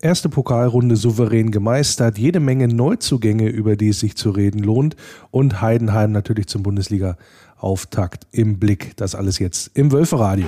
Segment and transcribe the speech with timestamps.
[0.00, 4.94] Erste Pokalrunde souverän gemeistert, jede Menge Neuzugänge, über die es sich zu reden lohnt
[5.32, 8.96] und Heidenheim natürlich zum Bundesliga-Auftakt im Blick.
[8.96, 10.46] Das alles jetzt im Wölferadio.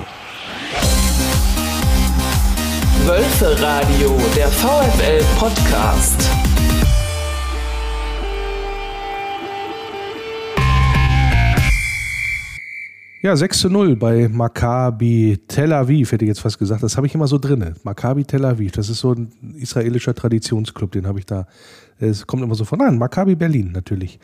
[3.05, 6.40] Wölferadio, der VfL-Podcast.
[13.23, 16.81] Ja, 6 zu 0 bei Maccabi Tel Aviv, hätte ich jetzt fast gesagt.
[16.81, 17.75] Das habe ich immer so drin.
[17.83, 21.45] Maccabi Tel Aviv, das ist so ein israelischer Traditionsclub, den habe ich da
[22.01, 22.97] es kommt immer so von an.
[22.97, 24.19] Maccabi Berlin natürlich.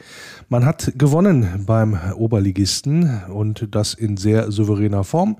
[0.49, 5.37] Man hat gewonnen beim Oberligisten und das in sehr souveräner Form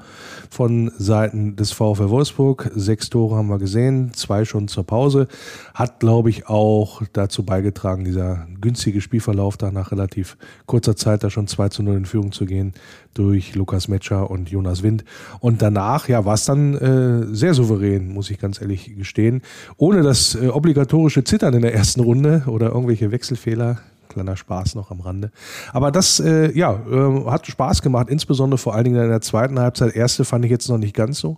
[0.50, 2.72] von Seiten des VfL Wolfsburg.
[2.76, 5.28] Sechs Tore haben wir gesehen, zwei schon zur Pause.
[5.74, 11.30] Hat, glaube ich, auch dazu beigetragen, dieser günstige Spielverlauf da nach relativ kurzer Zeit da
[11.30, 12.74] schon 2 zu 0 in Führung zu gehen
[13.14, 15.04] durch Lukas Metscher und Jonas Wind.
[15.40, 19.42] Und danach, ja, war es dann äh, sehr souverän, muss ich ganz ehrlich gestehen.
[19.78, 23.78] Ohne das äh, obligatorische Zittern in der ersten Runde Runde oder irgendwelche Wechselfehler.
[24.10, 25.32] Kleiner Spaß noch am Rande.
[25.74, 29.60] Aber das, äh, ja, äh, hat Spaß gemacht, insbesondere vor allen Dingen in der zweiten
[29.60, 29.96] Halbzeit.
[29.96, 31.38] Erste fand ich jetzt noch nicht ganz so.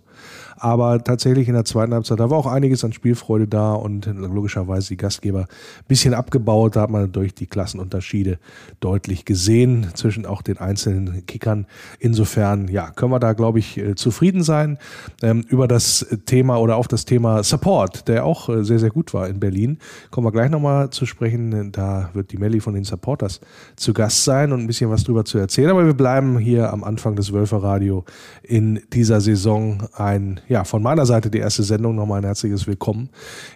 [0.62, 4.88] Aber tatsächlich in der zweiten Halbzeit, da war auch einiges an Spielfreude da und logischerweise
[4.88, 6.76] die Gastgeber ein bisschen abgebaut.
[6.76, 8.38] Da hat man durch die Klassenunterschiede
[8.78, 11.66] deutlich gesehen zwischen auch den einzelnen Kickern.
[11.98, 14.76] Insofern, ja, können wir da, glaube ich, äh, zufrieden sein.
[15.22, 19.14] Ähm, über das Thema oder auf das Thema Support, der auch äh, sehr, sehr gut
[19.14, 19.78] war in Berlin,
[20.10, 21.72] kommen wir gleich nochmal zu sprechen.
[21.72, 23.40] Da wird die Melli von den Supporters
[23.76, 25.70] zu Gast sein und ein bisschen was drüber zu erzählen.
[25.70, 28.04] Aber wir bleiben hier am Anfang des Wölfer Radio
[28.42, 31.94] in dieser Saison ein ja, von meiner Seite die erste Sendung.
[31.94, 33.08] Nochmal ein herzliches Willkommen.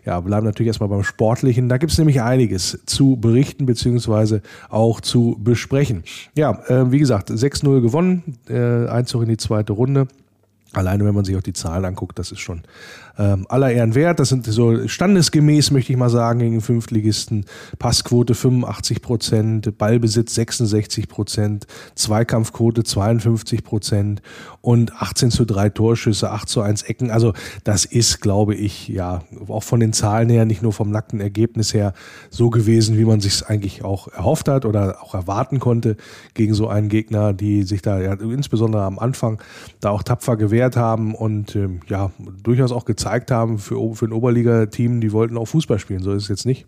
[0.06, 1.68] Ja, bleiben natürlich erstmal beim Sportlichen.
[1.68, 6.04] Da gibt es nämlich einiges zu berichten beziehungsweise auch zu besprechen.
[6.36, 10.06] Ja, äh, wie gesagt, 6-0 gewonnen, äh, Einzug in die zweite Runde.
[10.72, 12.62] Alleine, wenn man sich auch die Zahlen anguckt, das ist schon
[13.18, 14.18] ähm, aller Ehren wert.
[14.18, 17.44] Das sind so standesgemäß, möchte ich mal sagen, gegen den Fünftligisten.
[17.78, 24.22] Passquote 85 Prozent, Ballbesitz 66 Prozent, Zweikampfquote 52 Prozent
[24.60, 27.10] und 18 zu 3 Torschüsse, 8 zu 1 Ecken.
[27.10, 27.32] Also
[27.62, 31.72] das ist, glaube ich, ja, auch von den Zahlen her, nicht nur vom nackten Ergebnis
[31.72, 31.92] her,
[32.30, 35.96] so gewesen, wie man sich es eigentlich auch erhofft hat oder auch erwarten konnte
[36.34, 39.40] gegen so einen Gegner, die sich da ja, insbesondere am Anfang
[39.80, 42.10] da auch tapfer gewehrt haben und ähm, ja,
[42.42, 46.02] durchaus auch gezeigt gezeigt haben für, für ein Oberliga-Team, die wollten auch Fußball spielen.
[46.02, 46.66] So ist es jetzt nicht.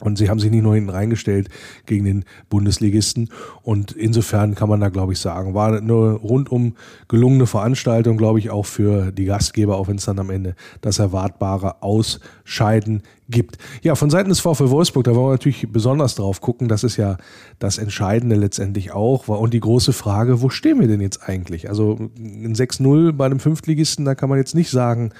[0.00, 1.48] Und sie haben sich nicht nur hinten reingestellt
[1.86, 3.30] gegen den Bundesligisten.
[3.62, 6.76] Und insofern kann man da, glaube ich, sagen, war eine rundum
[7.08, 10.98] gelungene Veranstaltung, glaube ich, auch für die Gastgeber, auch wenn es dann am Ende das
[10.98, 13.58] erwartbare Ausscheiden gibt.
[13.82, 16.68] Ja, von Seiten des VfL Wolfsburg, da wollen wir natürlich besonders drauf gucken.
[16.68, 17.16] Das ist ja
[17.58, 19.28] das Entscheidende letztendlich auch.
[19.28, 21.68] Und die große Frage, wo stehen wir denn jetzt eigentlich?
[21.68, 25.12] Also ein 6-0 bei einem Fünftligisten, da kann man jetzt nicht sagen,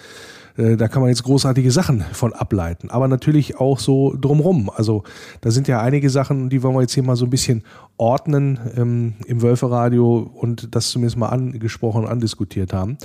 [0.57, 2.91] da kann man jetzt großartige Sachen von ableiten.
[2.91, 4.71] Aber natürlich auch so drumrum.
[4.75, 5.03] Also
[5.43, 7.63] da sind ja einige Sachen, die wollen wir jetzt hier mal so ein bisschen
[7.99, 12.99] ordnen ähm, im Wölferadio und das zumindest mal angesprochen und andiskutiert haben.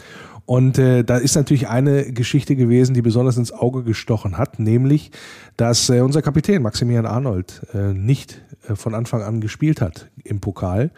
[0.45, 5.11] Und äh, da ist natürlich eine Geschichte gewesen, die besonders ins Auge gestochen hat, nämlich,
[5.55, 10.41] dass äh, unser Kapitän Maximilian Arnold äh, nicht äh, von Anfang an gespielt hat im
[10.41, 10.91] Pokal.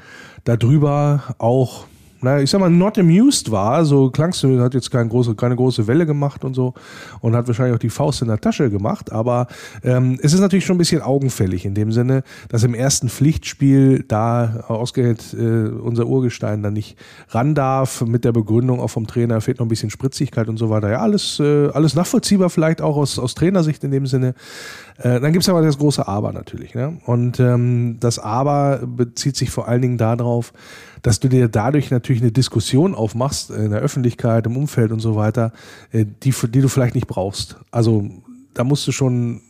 [0.43, 1.85] Darüber auch
[2.23, 3.85] naja, ich sag mal, not amused war.
[3.85, 6.73] So klangst du, hat jetzt keine große, keine große Welle gemacht und so
[7.21, 9.11] und hat wahrscheinlich auch die Faust in der Tasche gemacht.
[9.11, 9.47] Aber
[9.83, 14.05] ähm, es ist natürlich schon ein bisschen augenfällig in dem Sinne, dass im ersten Pflichtspiel
[14.07, 16.97] da ausgerechnet äh, unser Urgestein dann nicht
[17.29, 20.69] ran darf mit der Begründung auch vom Trainer, fehlt noch ein bisschen Spritzigkeit und so
[20.69, 20.89] weiter.
[20.89, 24.33] Ja, alles, äh, alles nachvollziehbar vielleicht auch aus, aus Trainersicht in dem Sinne.
[24.97, 26.75] Äh, dann gibt es aber das große Aber natürlich.
[26.75, 26.97] Ne?
[27.05, 30.53] Und ähm, das Aber bezieht sich vor allen Dingen darauf,
[31.03, 35.15] dass du dir dadurch natürlich eine Diskussion aufmachst in der Öffentlichkeit, im Umfeld und so
[35.15, 35.51] weiter,
[35.91, 37.57] äh, die, die du vielleicht nicht brauchst.
[37.69, 38.09] Also
[38.53, 39.41] da musst du schon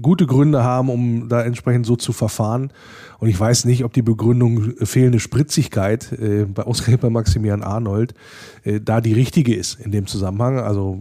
[0.00, 2.72] gute Gründe haben, um da entsprechend so zu verfahren.
[3.18, 8.14] Und ich weiß nicht, ob die Begründung fehlende Spritzigkeit äh, bei ausgerechnet bei Maximilian Arnold
[8.62, 10.58] äh, da die richtige ist in dem Zusammenhang.
[10.58, 10.98] Also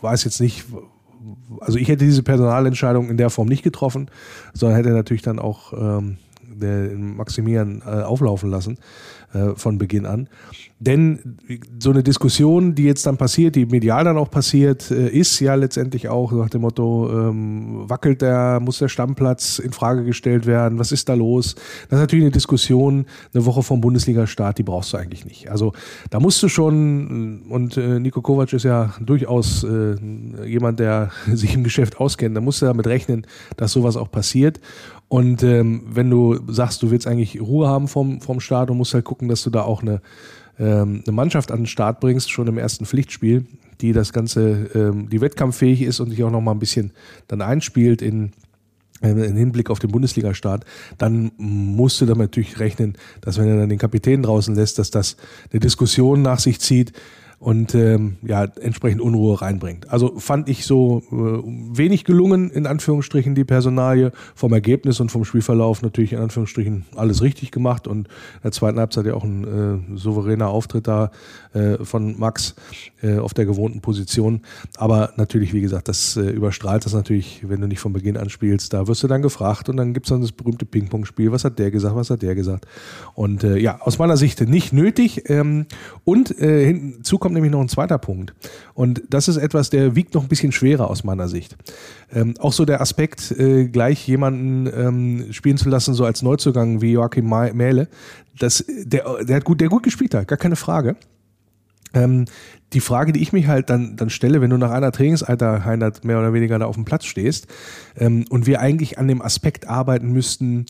[0.00, 0.64] weiß jetzt nicht,
[1.60, 4.08] also ich hätte diese Personalentscheidung in der Form nicht getroffen,
[4.54, 8.78] sondern hätte natürlich dann auch ähm, der Maximilian äh, auflaufen lassen
[9.34, 10.28] äh, von Beginn an.
[10.80, 11.38] Denn
[11.78, 15.54] so eine Diskussion, die jetzt dann passiert, die medial dann auch passiert, äh, ist ja
[15.54, 20.78] letztendlich auch nach dem Motto, ähm, wackelt der, muss der Stammplatz in Frage gestellt werden,
[20.78, 21.54] was ist da los?
[21.88, 25.50] Das ist natürlich eine Diskussion, eine Woche vom Bundesliga-Start, die brauchst du eigentlich nicht.
[25.50, 25.72] Also
[26.10, 29.96] da musst du schon, und äh, Nico Kovac ist ja durchaus äh,
[30.44, 33.26] jemand, der sich im Geschäft auskennt, da musst du damit rechnen,
[33.56, 34.60] dass sowas auch passiert.
[35.08, 38.94] Und ähm, wenn du sagst, du willst eigentlich Ruhe haben vom, vom Start und musst
[38.94, 40.00] halt gucken, dass du da auch eine
[40.58, 43.46] ähm, eine Mannschaft an den Start bringst, schon im ersten Pflichtspiel,
[43.80, 46.92] die das Ganze, ähm, die wettkampffähig ist und sich auch noch mal ein bisschen
[47.28, 48.32] dann einspielt in
[49.02, 50.64] äh, im Hinblick auf den Bundesliga-Start,
[50.98, 54.90] dann musst du damit natürlich rechnen, dass wenn er dann den Kapitän draußen lässt, dass
[54.90, 55.16] das
[55.50, 56.92] eine Diskussion nach sich zieht,
[57.44, 59.92] und ähm, ja, entsprechend Unruhe reinbringt.
[59.92, 64.12] Also fand ich so äh, wenig gelungen, in Anführungsstrichen, die Personalie.
[64.34, 68.78] Vom Ergebnis und vom Spielverlauf natürlich in Anführungsstrichen alles richtig gemacht und in der zweiten
[68.78, 71.10] Halbzeit ja auch ein äh, souveräner Auftritt da
[71.52, 72.54] äh, von Max
[73.02, 74.40] äh, auf der gewohnten Position.
[74.78, 78.30] Aber natürlich, wie gesagt, das äh, überstrahlt das natürlich, wenn du nicht von Beginn an
[78.30, 78.72] spielst.
[78.72, 81.30] Da wirst du dann gefragt und dann gibt's dann das berühmte Ping-Pong-Spiel.
[81.30, 82.66] Was hat der gesagt, was hat der gesagt?
[83.12, 85.28] Und äh, ja, aus meiner Sicht nicht nötig.
[85.28, 85.66] Ähm,
[86.04, 88.32] und hinzu kommt nämlich noch ein zweiter Punkt.
[88.74, 91.56] Und das ist etwas, der wiegt noch ein bisschen schwerer aus meiner Sicht.
[92.12, 96.80] Ähm, auch so der Aspekt, äh, gleich jemanden ähm, spielen zu lassen, so als Neuzugang
[96.80, 97.88] wie Joachim Mähle,
[98.38, 100.96] das, der, der hat gut, der gut gespielt hat, gar keine Frage.
[101.92, 102.26] Ähm,
[102.72, 106.18] die Frage, die ich mich halt dann, dann stelle, wenn du nach einer Trainingseinheit mehr
[106.18, 107.46] oder weniger da auf dem Platz stehst
[107.96, 110.66] ähm, und wir eigentlich an dem Aspekt arbeiten müssten,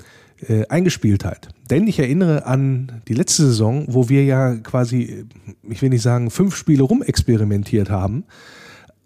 [0.48, 1.48] äh, Eingespieltheit.
[1.70, 5.26] Denn ich erinnere an die letzte Saison, wo wir ja quasi,
[5.68, 8.24] ich will nicht sagen, fünf Spiele rumexperimentiert haben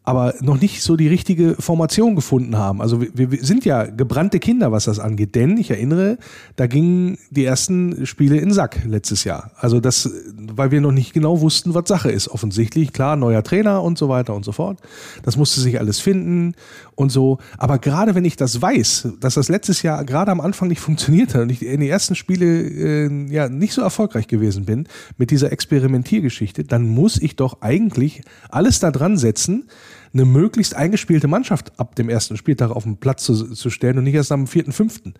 [0.09, 2.81] aber noch nicht so die richtige Formation gefunden haben.
[2.81, 5.35] Also wir, wir, sind ja gebrannte Kinder, was das angeht.
[5.35, 6.17] Denn ich erinnere,
[6.57, 9.51] da gingen die ersten Spiele in Sack letztes Jahr.
[9.57, 12.29] Also das, weil wir noch nicht genau wussten, was Sache ist.
[12.29, 14.81] Offensichtlich, klar, neuer Trainer und so weiter und so fort.
[15.25, 16.55] Das musste sich alles finden
[16.99, 17.39] und so.
[17.59, 21.33] Aber gerade wenn ich das weiß, dass das letztes Jahr gerade am Anfang nicht funktioniert
[21.33, 25.31] hat und ich in den ersten Spiele äh, ja nicht so erfolgreich gewesen bin mit
[25.31, 29.69] dieser Experimentiergeschichte, dann muss ich doch eigentlich alles da dran setzen,
[30.13, 34.05] eine möglichst eingespielte Mannschaft ab dem ersten Spieltag auf den Platz zu, zu stellen und
[34.05, 35.15] nicht erst am vierten, fünften.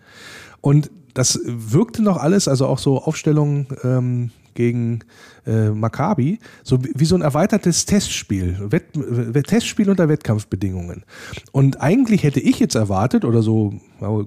[0.59, 4.99] Und das wirkte noch alles, also auch so Aufstellungen ähm, gegen
[5.47, 11.05] äh, Maccabi, so wie, wie so ein erweitertes Testspiel, Wett, Testspiel unter Wettkampfbedingungen.
[11.53, 13.73] Und eigentlich hätte ich jetzt erwartet, oder so,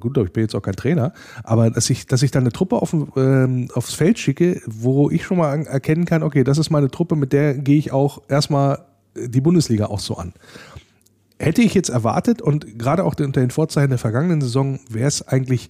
[0.01, 1.13] gut, ich bin jetzt auch kein Trainer,
[1.45, 5.25] aber dass ich, dass ich dann eine Truppe auf, ähm, aufs Feld schicke, wo ich
[5.25, 8.87] schon mal erkennen kann, okay, das ist meine Truppe, mit der gehe ich auch erstmal
[9.15, 10.33] die Bundesliga auch so an.
[11.39, 15.29] Hätte ich jetzt erwartet und gerade auch unter den Vorzeichen der vergangenen Saison wäre es
[15.29, 15.69] eigentlich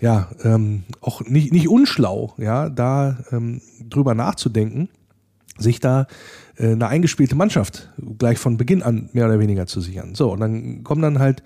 [0.00, 4.88] ja ähm, auch nicht, nicht unschlau, ja, da ähm, drüber nachzudenken,
[5.58, 6.06] sich da
[6.56, 10.14] äh, eine eingespielte Mannschaft gleich von Beginn an mehr oder weniger zu sichern.
[10.14, 11.42] So, und dann kommen dann halt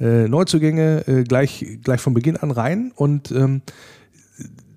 [0.00, 3.62] äh, Neuzugänge äh, gleich, gleich von Beginn an rein und ähm,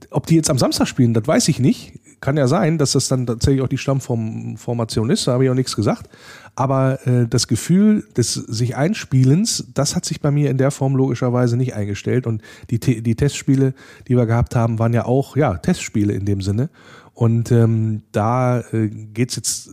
[0.09, 3.07] ob die jetzt am Samstag spielen, das weiß ich nicht kann ja sein, dass das
[3.07, 6.09] dann tatsächlich auch die Stammformation ist, da habe ich auch nichts gesagt.
[6.57, 10.95] Aber äh, das Gefühl des sich Einspielens, das hat sich bei mir in der Form
[10.95, 12.25] logischerweise nicht eingestellt.
[12.25, 13.75] Und die, die Testspiele,
[14.07, 16.71] die wir gehabt haben, waren ja auch ja, Testspiele in dem Sinne.
[17.13, 19.69] Und ähm, da äh, geht es jetzt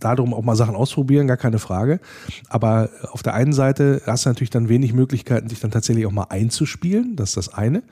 [0.00, 2.00] darum, auch mal Sachen ausprobieren, gar keine Frage.
[2.48, 6.10] Aber auf der einen Seite hast du natürlich dann wenig Möglichkeiten, sich dann tatsächlich auch
[6.10, 7.14] mal einzuspielen.
[7.14, 7.84] Das ist das eine.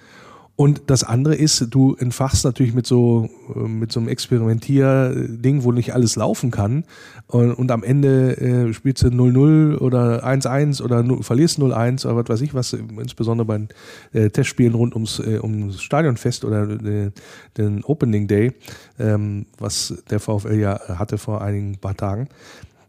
[0.62, 5.73] Und das andere ist, du entfachst natürlich mit so, äh, mit so einem Experimentier-Ding, wo
[5.73, 6.85] nicht alles laufen kann.
[7.26, 12.14] Und, und am Ende äh, spielst du 0-0 oder 1-1 oder 0, verlierst 0-1 oder
[12.14, 13.67] was weiß ich was, insbesondere bei
[14.12, 17.11] äh, Testspielen rund ums, äh, ums Stadionfest oder äh,
[17.56, 18.53] den Opening Day,
[19.00, 22.29] ähm, was der VfL ja hatte vor einigen paar Tagen.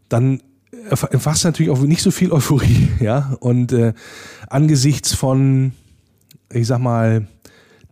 [0.08, 0.42] Dann
[0.90, 3.36] entfachst du natürlich auch nicht so viel Euphorie, ja.
[3.40, 3.94] Und äh,
[4.46, 5.72] angesichts von,
[6.52, 7.26] ich sag mal,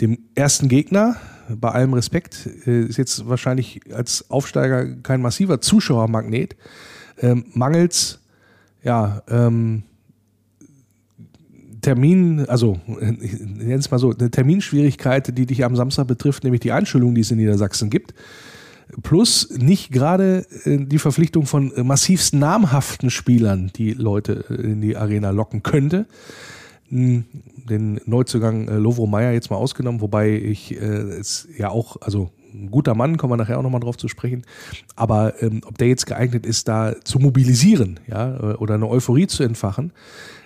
[0.03, 1.17] dem ersten Gegner,
[1.49, 6.57] bei allem Respekt, äh, ist jetzt wahrscheinlich als Aufsteiger kein massiver Zuschauermagnet,
[7.21, 8.21] ähm, mangels
[8.83, 9.85] ja, ähm,
[11.83, 12.81] Termin, also
[13.21, 17.15] ich nenne es mal so, eine Terminschwierigkeit, die dich am Samstag betrifft, nämlich die Einschulung,
[17.15, 18.15] die es in Niedersachsen gibt.
[19.03, 24.97] Plus nicht gerade äh, die Verpflichtung von massivst namhaften Spielern, die Leute äh, in die
[24.97, 26.07] Arena locken könnte
[26.93, 32.31] den Neuzugang äh, Lovro Meyer jetzt mal ausgenommen, wobei ich äh, es ja auch, also
[32.53, 34.43] ein guter Mann, kommen wir nachher auch nochmal drauf zu sprechen,
[34.95, 39.27] aber ähm, ob der jetzt geeignet ist, da zu mobilisieren, ja, äh, oder eine Euphorie
[39.27, 39.93] zu entfachen,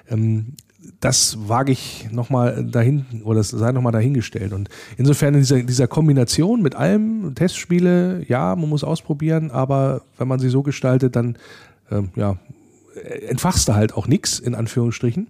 [0.09, 0.55] ähm,
[1.01, 4.53] das wage ich nochmal dahin, oder das sei nochmal dahingestellt.
[4.53, 10.29] Und insofern in dieser, dieser Kombination mit allem, Testspiele, ja, man muss ausprobieren, aber wenn
[10.29, 11.39] man sie so gestaltet, dann,
[11.91, 12.37] ähm, ja,
[13.29, 15.27] entfachst du halt auch nichts, in Anführungsstrichen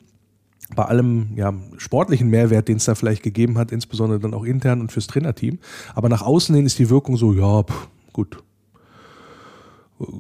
[0.75, 4.81] bei allem ja, sportlichen Mehrwert, den es da vielleicht gegeben hat, insbesondere dann auch intern
[4.81, 5.59] und fürs Trainerteam.
[5.95, 8.43] Aber nach außen hin ist die Wirkung so, ja, pff, gut.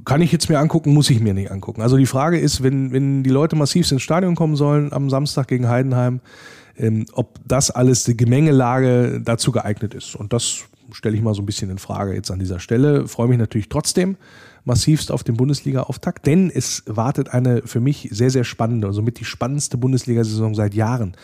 [0.04, 1.82] Kann ich jetzt mir angucken, muss ich mir nicht angucken.
[1.82, 5.48] Also die Frage ist, wenn, wenn die Leute massiv ins Stadion kommen sollen am Samstag
[5.48, 6.20] gegen Heidenheim,
[6.78, 10.14] ähm, ob das alles die Gemengelage dazu geeignet ist.
[10.14, 13.06] Und das stelle ich mal so ein bisschen in Frage jetzt an dieser Stelle.
[13.08, 14.16] Freue mich natürlich trotzdem
[14.66, 19.18] massivst auf den Bundesliga-Auftakt, denn es wartet eine für mich sehr, sehr spannende, also mit
[19.20, 21.16] die spannendste Bundesliga-Saison seit Jahren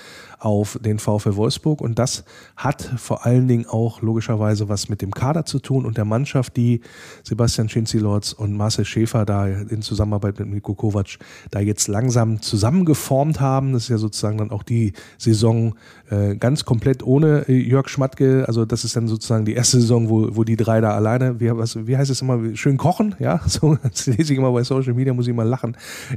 [0.42, 1.80] auf den VfL Wolfsburg.
[1.80, 2.25] Und das
[2.56, 6.56] hat vor allen Dingen auch logischerweise was mit dem Kader zu tun und der Mannschaft,
[6.56, 6.80] die
[7.22, 11.18] Sebastian Schinzi-Lorz und Marcel Schäfer da in Zusammenarbeit mit Niko Kovac
[11.52, 13.72] da jetzt langsam zusammengeformt haben.
[13.72, 15.75] Das ist ja sozusagen dann auch die Saison
[16.11, 18.44] äh, ganz komplett ohne äh, Jörg Schmatke.
[18.49, 21.56] Also das ist dann sozusagen die erste Saison, wo, wo die drei da alleine, wie,
[21.56, 24.94] was, wie heißt es immer, schön kochen, ja, so das lese ich immer bei Social
[24.94, 25.76] Media, muss ich mal lachen,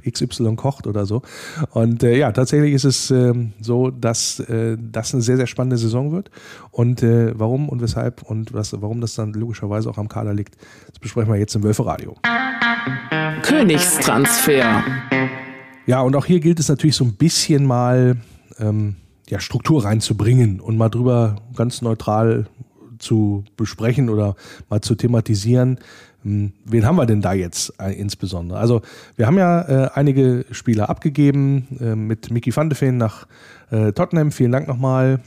[0.09, 1.21] XY kocht oder so.
[1.71, 5.77] Und äh, ja, tatsächlich ist es ähm, so, dass äh, das eine sehr, sehr spannende
[5.77, 6.31] Saison wird.
[6.71, 10.55] Und äh, warum und weshalb und was, warum das dann logischerweise auch am Kader liegt,
[10.89, 12.15] das besprechen wir jetzt im Wölferadio.
[13.41, 14.83] Königstransfer.
[15.85, 18.17] Ja, und auch hier gilt es natürlich so ein bisschen mal
[18.59, 18.95] ähm,
[19.29, 22.47] ja, Struktur reinzubringen und mal drüber ganz neutral
[22.99, 24.35] zu besprechen oder
[24.69, 25.79] mal zu thematisieren.
[26.25, 28.59] Hm, wen haben wir denn da jetzt äh, insbesondere?
[28.59, 28.81] Also
[29.15, 33.27] wir haben ja äh, einige Spieler abgegeben äh, mit Mickey van de Ven nach
[33.69, 34.31] äh, Tottenham.
[34.31, 35.19] Vielen Dank nochmal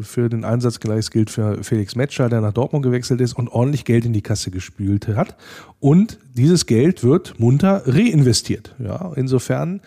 [0.00, 0.80] für den Einsatz.
[0.80, 4.22] Gleiches gilt für Felix Metscher, der nach Dortmund gewechselt ist und ordentlich Geld in die
[4.22, 5.36] Kasse gespült hat.
[5.80, 8.74] Und dieses Geld wird munter reinvestiert.
[8.78, 9.80] Ja, insofern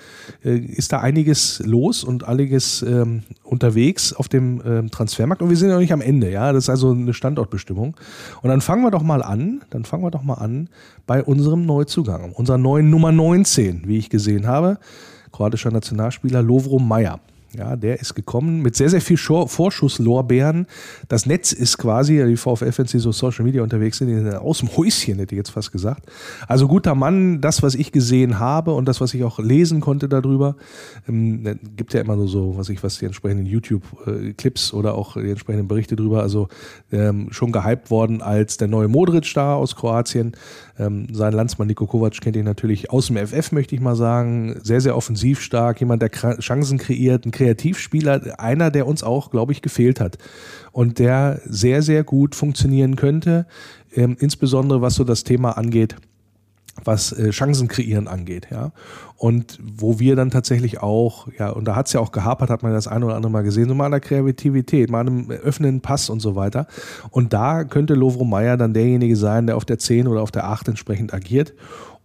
[0.43, 5.41] äh, ist da einiges los und einiges ähm, unterwegs auf dem ähm, Transfermarkt.
[5.41, 6.31] Und wir sind ja noch nicht am Ende.
[6.31, 7.95] Ja, das ist also eine Standortbestimmung.
[8.41, 9.61] Und dann fangen wir doch mal an.
[9.69, 10.69] Dann fangen wir doch mal an
[11.05, 14.77] bei unserem Neuzugang, unserer neuen Nummer 19, wie ich gesehen habe.
[15.31, 17.19] Kroatischer Nationalspieler Lovro Meyer.
[17.55, 20.67] Ja, der ist gekommen mit sehr, sehr viel Vorschusslorbeeren.
[21.07, 25.19] Das Netz ist quasi, die VfL-Fans, die so Social Media unterwegs sind, aus dem Häuschen,
[25.19, 26.09] hätte ich jetzt fast gesagt.
[26.47, 30.09] Also guter Mann, das, was ich gesehen habe und das, was ich auch lesen konnte
[30.09, 30.57] darüber,
[31.07, 35.29] ähm, gibt ja immer nur so, was ich, was die entsprechenden YouTube-Clips oder auch die
[35.29, 36.49] entsprechenden Berichte drüber, also
[36.91, 40.33] ähm, schon gehypt worden als der neue Modric da aus Kroatien.
[40.79, 44.59] Ähm, sein Landsmann Niko Kovac kennt ihn natürlich aus dem FF, möchte ich mal sagen.
[44.63, 49.51] Sehr, sehr offensiv stark, jemand, der Chancen kreiert, ein Kreativspieler, einer, der uns auch, glaube
[49.51, 50.17] ich, gefehlt hat
[50.71, 53.45] und der sehr, sehr gut funktionieren könnte,
[53.93, 55.95] ähm, insbesondere was so das Thema angeht,
[56.83, 58.71] was äh, Chancen kreieren angeht, ja.
[59.15, 62.61] Und wo wir dann tatsächlich auch, ja, und da hat es ja auch gehapert, hat
[62.61, 65.81] man das ein oder andere Mal gesehen, so mal an der Kreativität, mal einem öffnenden
[65.81, 66.67] Pass und so weiter.
[67.09, 70.47] Und da könnte Lovro Meyer dann derjenige sein, der auf der 10 oder auf der
[70.47, 71.53] 8 entsprechend agiert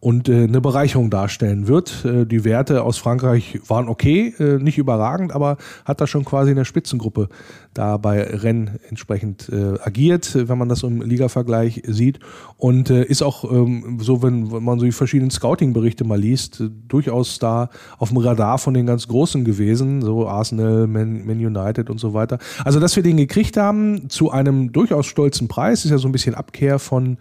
[0.02, 2.04] und äh, eine Bereicherung darstellen wird.
[2.04, 6.50] Äh, die Werte aus Frankreich waren okay, äh, nicht überragend, aber hat da schon quasi
[6.50, 7.28] in der Spitzengruppe
[7.72, 12.18] da bei Rennes entsprechend äh, agiert, wenn man das im Liga-Vergleich sieht.
[12.56, 16.60] Und äh, ist auch ähm, so, wenn, wenn man so die verschiedenen Scouting-Berichte mal liest,
[16.60, 21.38] äh, durchaus da auf dem Radar von den ganz Großen gewesen, so Arsenal, Man, Man
[21.38, 22.38] United und so weiter.
[22.64, 26.12] Also, dass wir den gekriegt haben zu einem durchaus stolzen Preis, ist ja so ein
[26.12, 27.18] bisschen Abkehr von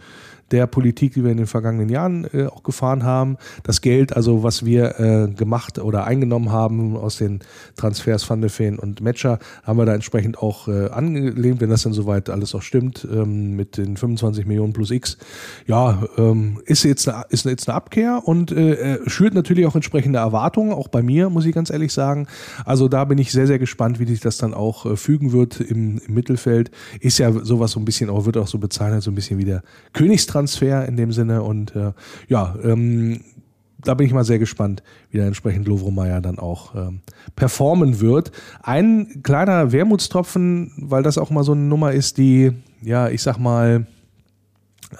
[0.51, 3.37] der Politik, die wir in den vergangenen Jahren äh, auch gefahren haben.
[3.63, 7.39] Das Geld, also was wir äh, gemacht oder eingenommen haben aus den
[7.75, 11.83] Transfers Van de Feen und Matcher, haben wir da entsprechend auch äh, angelehnt, wenn das
[11.83, 15.17] dann soweit alles auch stimmt, ähm, mit den 25 Millionen plus X.
[15.67, 20.19] Ja, ähm, ist, jetzt eine, ist jetzt eine Abkehr und äh, schürt natürlich auch entsprechende
[20.19, 22.27] Erwartungen, auch bei mir, muss ich ganz ehrlich sagen.
[22.65, 25.59] Also da bin ich sehr, sehr gespannt, wie sich das dann auch äh, fügen wird
[25.59, 26.71] im, im Mittelfeld.
[26.99, 29.45] Ist ja sowas so ein bisschen, auch wird auch so bezeichnet, so ein bisschen wie
[29.45, 31.43] der Königstransfer Transfer in dem Sinne.
[31.43, 31.93] Und äh,
[32.27, 33.21] ja, ähm,
[33.83, 37.01] da bin ich mal sehr gespannt, wie da entsprechend Lovro Meyer dann auch ähm,
[37.35, 38.31] performen wird.
[38.61, 43.37] Ein kleiner Wermutstropfen, weil das auch mal so eine Nummer ist, die, ja, ich sag
[43.37, 43.85] mal,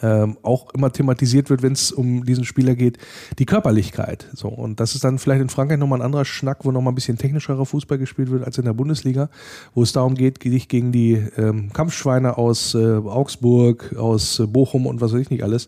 [0.01, 2.97] ähm, auch immer thematisiert wird, wenn es um diesen Spieler geht,
[3.39, 4.27] die Körperlichkeit.
[4.33, 6.95] So, und das ist dann vielleicht in Frankreich nochmal ein anderer Schnack, wo nochmal ein
[6.95, 9.29] bisschen technischerer Fußball gespielt wird als in der Bundesliga,
[9.73, 14.85] wo es darum geht, dich gegen die ähm, Kampfschweine aus äh, Augsburg, aus äh, Bochum
[14.85, 15.67] und was weiß ich nicht alles,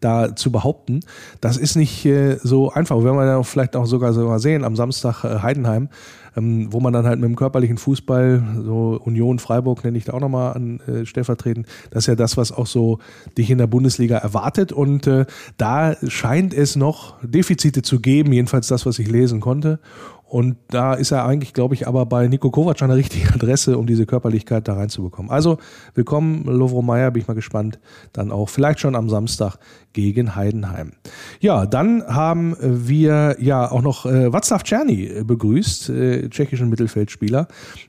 [0.00, 1.00] da zu behaupten.
[1.40, 2.96] Das ist nicht äh, so einfach.
[2.98, 5.88] Wenn wir ja vielleicht auch sogar, sogar sehen, am Samstag äh, Heidenheim,
[6.40, 10.14] ähm, wo man dann halt mit dem körperlichen Fußball, so Union Freiburg nenne ich da
[10.14, 12.98] auch nochmal an äh, stellvertretend, das ist ja das, was auch so
[13.36, 14.72] dich in der Bundesliga erwartet.
[14.72, 19.78] Und äh, da scheint es noch Defizite zu geben, jedenfalls das, was ich lesen konnte
[20.30, 23.76] und da ist er eigentlich, glaube ich, aber bei Nico Kovac an der richtigen Adresse,
[23.76, 25.28] um diese Körperlichkeit da reinzubekommen.
[25.28, 25.58] Also
[25.94, 27.80] willkommen, Lovro Meyer, bin ich mal gespannt.
[28.12, 29.56] Dann auch vielleicht schon am Samstag
[29.92, 30.92] gegen Heidenheim.
[31.40, 37.48] Ja, dann haben wir ja auch noch äh, Václav Czerny begrüßt, äh, tschechischen Mittelfeldspieler,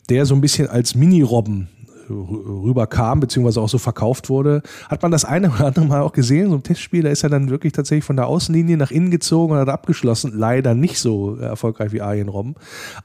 [0.10, 1.68] der so ein bisschen als Mini-Robben
[2.12, 4.62] rüberkam, beziehungsweise auch so verkauft wurde.
[4.90, 7.30] Hat man das eine oder andere Mal auch gesehen, so ein Testspiel, da ist er
[7.30, 10.34] dann wirklich tatsächlich von der Außenlinie nach innen gezogen und hat abgeschlossen.
[10.36, 12.56] Leider nicht so erfolgreich wie Arjen Robben.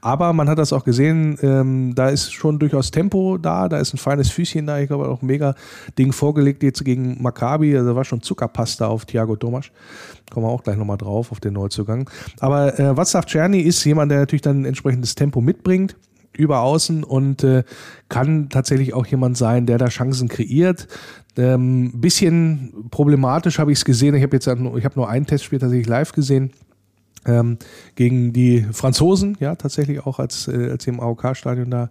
[0.01, 3.93] Aber man hat das auch gesehen, ähm, da ist schon durchaus Tempo da, da ist
[3.93, 5.55] ein feines Füßchen da, ich glaube auch ein mega
[5.97, 9.71] Ding vorgelegt jetzt gegen Maccabi, also war schon Zuckerpasta auf Thiago Tomasch.
[10.31, 12.09] Kommen wir auch gleich nochmal drauf auf den Neuzugang.
[12.39, 15.95] Aber äh, Václav Czerny ist jemand, der natürlich dann entsprechendes Tempo mitbringt
[16.37, 17.63] über außen und äh,
[18.09, 20.87] kann tatsächlich auch jemand sein, der da Chancen kreiert.
[21.35, 24.15] Ähm, bisschen problematisch habe ich es gesehen.
[24.15, 24.53] Ich habe jetzt ich
[24.85, 26.51] habe nur ein Testspiel tatsächlich live gesehen.
[27.25, 27.57] Ähm,
[27.95, 31.89] gegen die Franzosen, ja, tatsächlich auch als, äh, als sie im AOK-Stadion da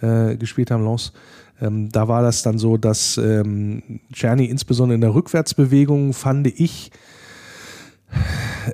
[0.00, 1.12] äh, gespielt haben, Lens.
[1.60, 6.90] Ähm, da war das dann so, dass ähm, Czerny insbesondere in der Rückwärtsbewegung, fand ich,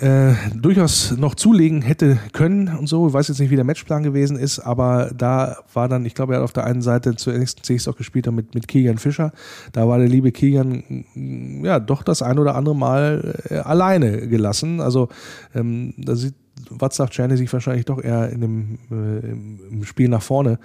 [0.01, 3.09] äh, durchaus noch zulegen hätte können und so.
[3.09, 6.35] Ich weiß jetzt nicht, wie der Matchplan gewesen ist, aber da war dann, ich glaube,
[6.35, 9.33] er hat auf der einen Seite zunächst ich auch gespielt mit, mit Kilian Fischer.
[9.73, 14.29] Da war der liebe Kilian mm, ja doch das ein oder andere Mal äh, alleine
[14.29, 14.81] gelassen.
[14.81, 15.09] Also
[15.55, 16.35] ähm, da sieht
[16.71, 20.59] Watzlach Czerny sich wahrscheinlich doch eher in dem äh, im Spiel nach vorne.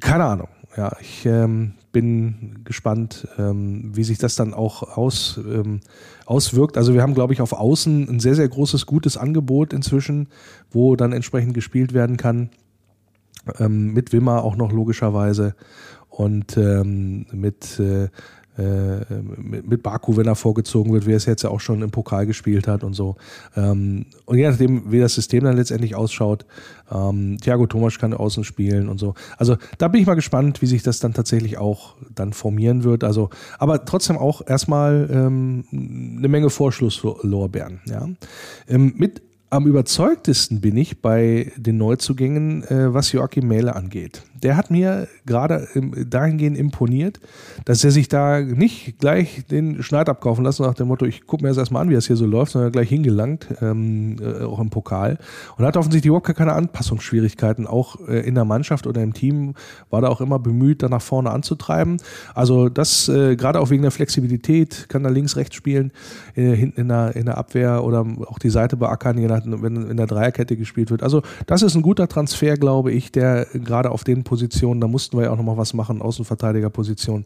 [0.00, 0.48] Keine Ahnung.
[0.76, 5.80] Ja, ich ähm, bin gespannt, ähm, wie sich das dann auch aus, ähm,
[6.26, 6.76] auswirkt.
[6.76, 10.28] Also wir haben, glaube ich, auf Außen ein sehr, sehr großes, gutes Angebot inzwischen,
[10.70, 12.50] wo dann entsprechend gespielt werden kann.
[13.58, 15.54] Ähm, mit Wimmer auch noch logischerweise
[16.10, 18.08] und mit äh,
[18.58, 21.90] mit, mit Baku, wenn er vorgezogen wird, wie er es jetzt ja auch schon im
[21.90, 23.16] Pokal gespielt hat und so.
[23.56, 26.46] Ähm, und je nachdem, wie das System dann letztendlich ausschaut,
[26.90, 29.14] ähm, Thiago Thomas kann außen spielen und so.
[29.36, 33.04] Also da bin ich mal gespannt, wie sich das dann tatsächlich auch dann formieren wird.
[33.04, 37.80] Also, aber trotzdem auch erstmal ähm, eine Menge Vorschlusslorbeeren.
[37.86, 38.08] Ja.
[38.68, 44.56] Ähm, mit am überzeugtesten bin ich bei den Neuzugängen, äh, was Joachim Mähle angeht der
[44.56, 45.68] hat mir gerade
[46.08, 47.20] dahingehend imponiert,
[47.64, 51.42] dass er sich da nicht gleich den Schneid abkaufen lassen nach dem Motto, ich gucke
[51.42, 54.60] mir das erstmal an, wie das hier so läuft, sondern gleich hingelangt, ähm, äh, auch
[54.60, 55.18] im Pokal.
[55.56, 59.54] Und hat offensichtlich überhaupt keine Anpassungsschwierigkeiten, auch äh, in der Mannschaft oder im Team
[59.90, 61.98] war da auch immer bemüht, da nach vorne anzutreiben.
[62.34, 65.92] Also das äh, gerade auch wegen der Flexibilität, kann da links, rechts spielen,
[66.34, 69.90] äh, hinten in der, in der Abwehr oder auch die Seite beackern, je nachdem, wenn
[69.90, 71.02] in der Dreierkette gespielt wird.
[71.02, 75.16] Also das ist ein guter Transfer, glaube ich, der gerade auf den Positionen, da mussten
[75.16, 77.24] wir ja auch nochmal was machen, Außenverteidigerposition,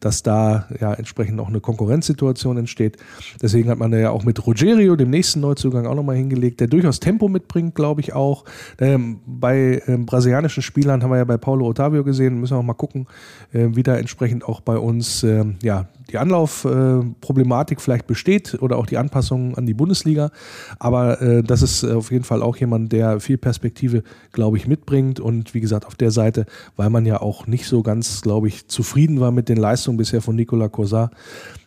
[0.00, 2.96] dass da ja entsprechend auch eine Konkurrenzsituation entsteht.
[3.42, 6.68] Deswegen hat man da ja auch mit Rogerio, dem nächsten Neuzugang, auch nochmal hingelegt, der
[6.68, 8.44] durchaus Tempo mitbringt, glaube ich auch.
[8.78, 12.62] Ähm, bei ähm, brasilianischen Spielern haben wir ja bei Paulo Otavio gesehen, müssen wir auch
[12.62, 13.06] mal gucken,
[13.52, 18.76] äh, wie da entsprechend auch bei uns äh, ja, die Anlaufproblematik äh, vielleicht besteht oder
[18.76, 20.30] auch die Anpassung an die Bundesliga.
[20.78, 25.18] Aber äh, das ist auf jeden Fall auch jemand, der viel Perspektive, glaube ich, mitbringt.
[25.18, 28.68] Und wie gesagt, auf der Seite weil man ja auch nicht so ganz, glaube ich,
[28.68, 31.12] zufrieden war mit den Leistungen bisher von Nicolas Corsat.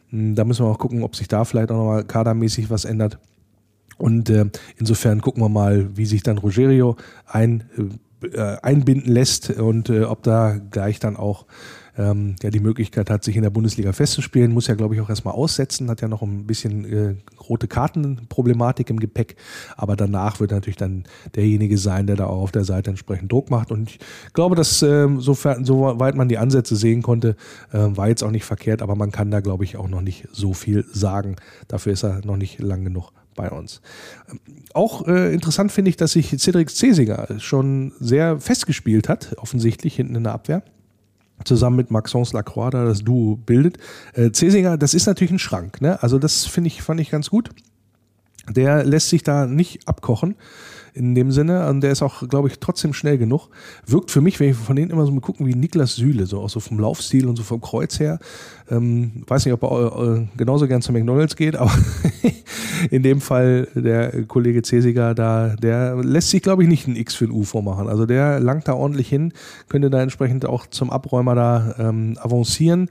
[0.10, 3.20] Hm, da müssen wir auch gucken, ob sich da vielleicht auch nochmal kadermäßig was ändert.
[3.98, 4.46] Und äh,
[4.78, 7.64] insofern gucken wir mal, wie sich dann Rogerio ein,
[8.24, 11.46] äh, einbinden lässt und äh, ob da gleich dann auch
[12.00, 15.10] ähm, ja die Möglichkeit hat, sich in der Bundesliga festzuspielen, muss ja, glaube ich, auch
[15.10, 17.16] erstmal aussetzen, hat ja noch ein bisschen äh,
[17.48, 19.36] rote Kartenproblematik im Gepäck,
[19.76, 21.04] aber danach wird natürlich dann
[21.36, 23.72] derjenige sein, der da auch auf der Seite entsprechend Druck macht.
[23.72, 24.00] Und ich
[24.34, 27.36] glaube, dass äh, sofern, soweit man die Ansätze sehen konnte,
[27.72, 30.28] äh, war jetzt auch nicht verkehrt, aber man kann da, glaube ich, auch noch nicht
[30.32, 31.36] so viel sagen.
[31.68, 33.82] Dafür ist er noch nicht lang genug bei uns.
[34.30, 34.40] Ähm,
[34.74, 40.16] auch äh, interessant finde ich, dass sich Cedric Cesiger schon sehr festgespielt hat, offensichtlich hinten
[40.16, 40.64] in der Abwehr
[41.46, 43.78] zusammen mit Maxence Lacroix da das Duo bildet.
[44.14, 46.02] Äh, Cesinger, das ist natürlich ein Schrank, ne?
[46.04, 47.50] Also das finde ich, fand ich ganz gut.
[48.50, 50.36] Der lässt sich da nicht abkochen
[50.94, 51.68] in dem Sinne.
[51.68, 53.50] Und der ist auch, glaube ich, trotzdem schnell genug.
[53.86, 56.42] Wirkt für mich, wenn ich von denen immer so mal gucken, wie Niklas Süle, so
[56.42, 58.20] auch so vom Laufstil und so vom Kreuz her.
[58.70, 61.72] Ähm, weiß nicht, ob er äh, genauso gern zu McDonalds geht, aber
[62.92, 67.16] in dem Fall der Kollege Cesiger da, der lässt sich, glaube ich, nicht ein X
[67.16, 67.88] für ein U vormachen.
[67.88, 69.34] Also der langt da ordentlich hin,
[69.70, 72.90] könnte da entsprechend auch zum Abräumer da ähm, avancieren.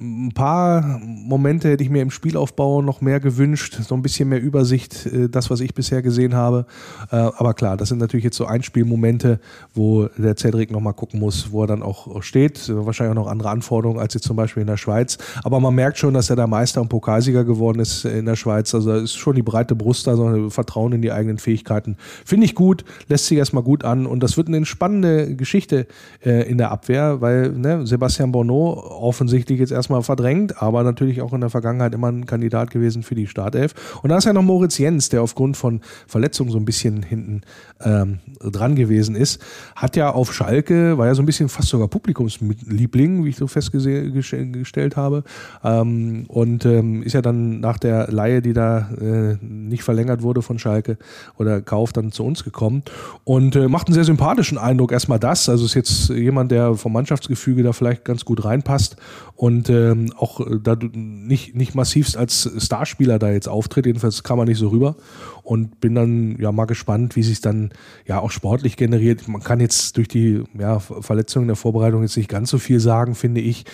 [0.00, 4.40] Ein paar Momente hätte ich mir im Spielaufbau noch mehr gewünscht, so ein bisschen mehr
[4.40, 6.66] Übersicht, äh, das, was ich bisher gesehen habe.
[7.10, 9.40] Äh, aber klar, das sind natürlich jetzt so Einspielmomente,
[9.74, 12.70] wo der Cedric nochmal gucken muss, wo er dann auch steht.
[12.72, 15.18] Wahrscheinlich auch noch andere Anforderungen als jetzt zum Beispiel in der Schweiz.
[15.42, 18.74] Aber man merkt schon, dass er da Meister und Pokalsieger geworden ist in der Schweiz.
[18.74, 21.96] Also ist schon die breite Brust da, so Vertrauen in die eigenen Fähigkeiten.
[22.24, 25.86] Finde ich gut, lässt sich erstmal gut an und das wird eine spannende Geschichte
[26.24, 31.32] äh, in der Abwehr, weil ne, Sebastian Bonneau offensichtlich jetzt erstmal verdrängt, aber natürlich auch
[31.32, 34.00] in der Vergangenheit immer ein Kandidat gewesen für die Startelf.
[34.02, 37.20] Und da ist ja noch Moritz Jens, der aufgrund von Verletzungen so ein bisschen hin
[37.20, 37.42] hinten
[37.82, 39.40] ähm, dran gewesen ist.
[39.76, 43.46] Hat ja auf Schalke, war ja so ein bisschen fast sogar Publikumsliebling, wie ich so
[43.46, 45.24] festgestellt habe.
[45.64, 50.42] Ähm, und ähm, ist ja dann nach der Laie, die da äh, nicht verlängert wurde
[50.42, 50.98] von Schalke
[51.36, 52.82] oder Kauf, dann zu uns gekommen.
[53.24, 54.92] Und äh, macht einen sehr sympathischen Eindruck.
[54.92, 55.48] Erstmal das.
[55.48, 58.96] Also ist jetzt jemand, der vom Mannschaftsgefüge da vielleicht ganz gut reinpasst
[59.36, 63.86] und ähm, auch äh, da nicht, nicht massivst als Starspieler da jetzt auftritt.
[63.86, 64.96] Jedenfalls kam er nicht so rüber
[65.42, 67.69] und bin dann ja mal gespannt, wie sich dann
[68.06, 69.28] ja auch sportlich generiert.
[69.28, 73.14] Man kann jetzt durch die ja, Verletzungen der Vorbereitung jetzt nicht ganz so viel sagen,
[73.14, 73.64] finde ich.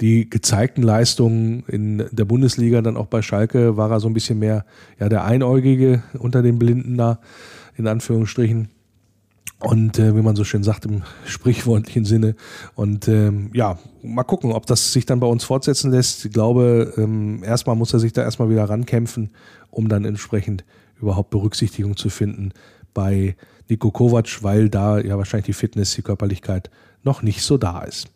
[0.00, 4.38] Die gezeigten Leistungen in der Bundesliga, dann auch bei Schalke, war er so ein bisschen
[4.38, 4.64] mehr
[4.98, 7.20] ja der Einäugige unter den Blinden da,
[7.76, 8.68] in Anführungsstrichen.
[9.60, 12.34] Und äh, wie man so schön sagt im sprichwörtlichen Sinne.
[12.74, 16.24] Und ähm, ja, mal gucken, ob das sich dann bei uns fortsetzen lässt.
[16.24, 19.30] Ich glaube, ähm, erstmal muss er sich da erstmal wieder rankämpfen,
[19.70, 20.64] um dann entsprechend
[21.00, 22.52] überhaupt Berücksichtigung zu finden
[22.94, 23.36] bei
[23.68, 26.70] Nico Kovac, weil da ja wahrscheinlich die Fitness, die Körperlichkeit
[27.02, 28.08] noch nicht so da ist.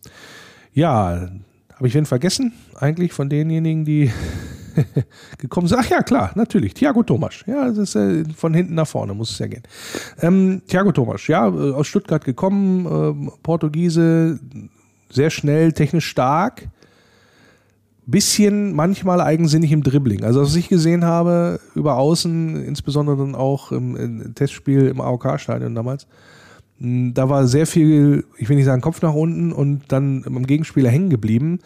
[0.72, 1.28] Ja,
[1.74, 4.10] habe ich wen vergessen eigentlich von denjenigen, die
[5.38, 5.78] gekommen sind.
[5.78, 6.74] Ach ja, klar, natürlich.
[6.74, 7.44] Thiago Thomas.
[7.46, 9.62] Ja, das ist äh, von hinten nach vorne, muss es ja gehen.
[10.20, 14.38] Ähm, Thiago Thomas, ja, äh, aus Stuttgart gekommen, äh, Portugiese,
[15.10, 16.68] sehr schnell, technisch stark.
[18.10, 20.24] Bisschen manchmal eigensinnig im Dribbling.
[20.24, 25.74] Also, was ich gesehen habe, über außen, insbesondere dann auch im, im Testspiel im AOK-Stadion
[25.74, 26.06] damals,
[26.80, 30.88] da war sehr viel, ich will nicht sagen Kopf nach unten und dann im Gegenspieler
[30.88, 31.58] hängen geblieben.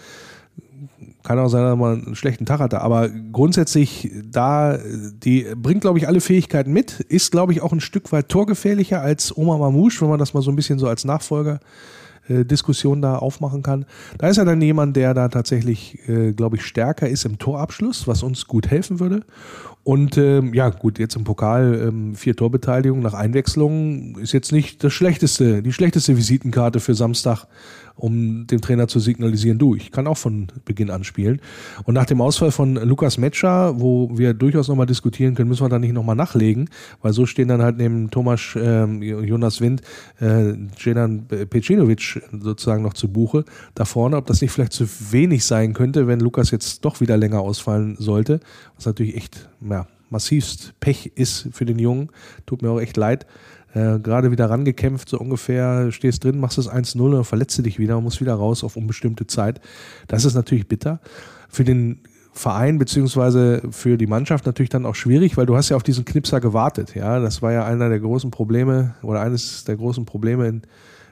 [1.22, 4.78] Kann auch sein, dass man einen schlechten Tag hatte, aber grundsätzlich da,
[5.22, 9.00] die bringt, glaube ich, alle Fähigkeiten mit, ist, glaube ich, auch ein Stück weit torgefährlicher
[9.00, 13.02] als Oma Mamouche, wenn man das mal so ein bisschen so als Nachfolger äh, Diskussion
[13.02, 13.84] da aufmachen kann.
[14.18, 18.06] Da ist ja dann jemand, der da tatsächlich, äh, glaube ich, stärker ist im Torabschluss,
[18.06, 19.22] was uns gut helfen würde.
[19.84, 24.84] Und ähm, ja, gut, jetzt im Pokal ähm, vier Torbeteiligungen nach Einwechslung ist jetzt nicht
[24.84, 27.46] das schlechteste, die schlechteste Visitenkarte für Samstag
[27.96, 31.40] um dem Trainer zu signalisieren, du, ich kann auch von Beginn an spielen.
[31.84, 35.68] Und nach dem Ausfall von Lukas Metscher, wo wir durchaus nochmal diskutieren können, müssen wir
[35.68, 36.68] da nicht nochmal nachlegen,
[37.00, 39.82] weil so stehen dann halt neben Thomas äh, Jonas Wind
[40.20, 45.44] äh, Jenan Pecinovic sozusagen noch zu Buche da vorne, ob das nicht vielleicht zu wenig
[45.44, 48.40] sein könnte, wenn Lukas jetzt doch wieder länger ausfallen sollte,
[48.76, 52.10] was natürlich echt ja, massivst Pech ist für den Jungen.
[52.46, 53.26] Tut mir auch echt leid.
[53.74, 57.96] Äh, gerade wieder rangekämpft, so ungefähr, stehst drin, machst das 1-0 und verletzt dich wieder
[57.96, 59.60] und musst wieder raus auf unbestimmte Zeit.
[60.08, 61.00] Das ist natürlich bitter.
[61.48, 62.00] Für den
[62.32, 66.04] Verein beziehungsweise für die Mannschaft natürlich dann auch schwierig, weil du hast ja auf diesen
[66.04, 66.94] Knipser gewartet.
[66.94, 70.62] Ja, das war ja einer der großen Probleme oder eines der großen Probleme in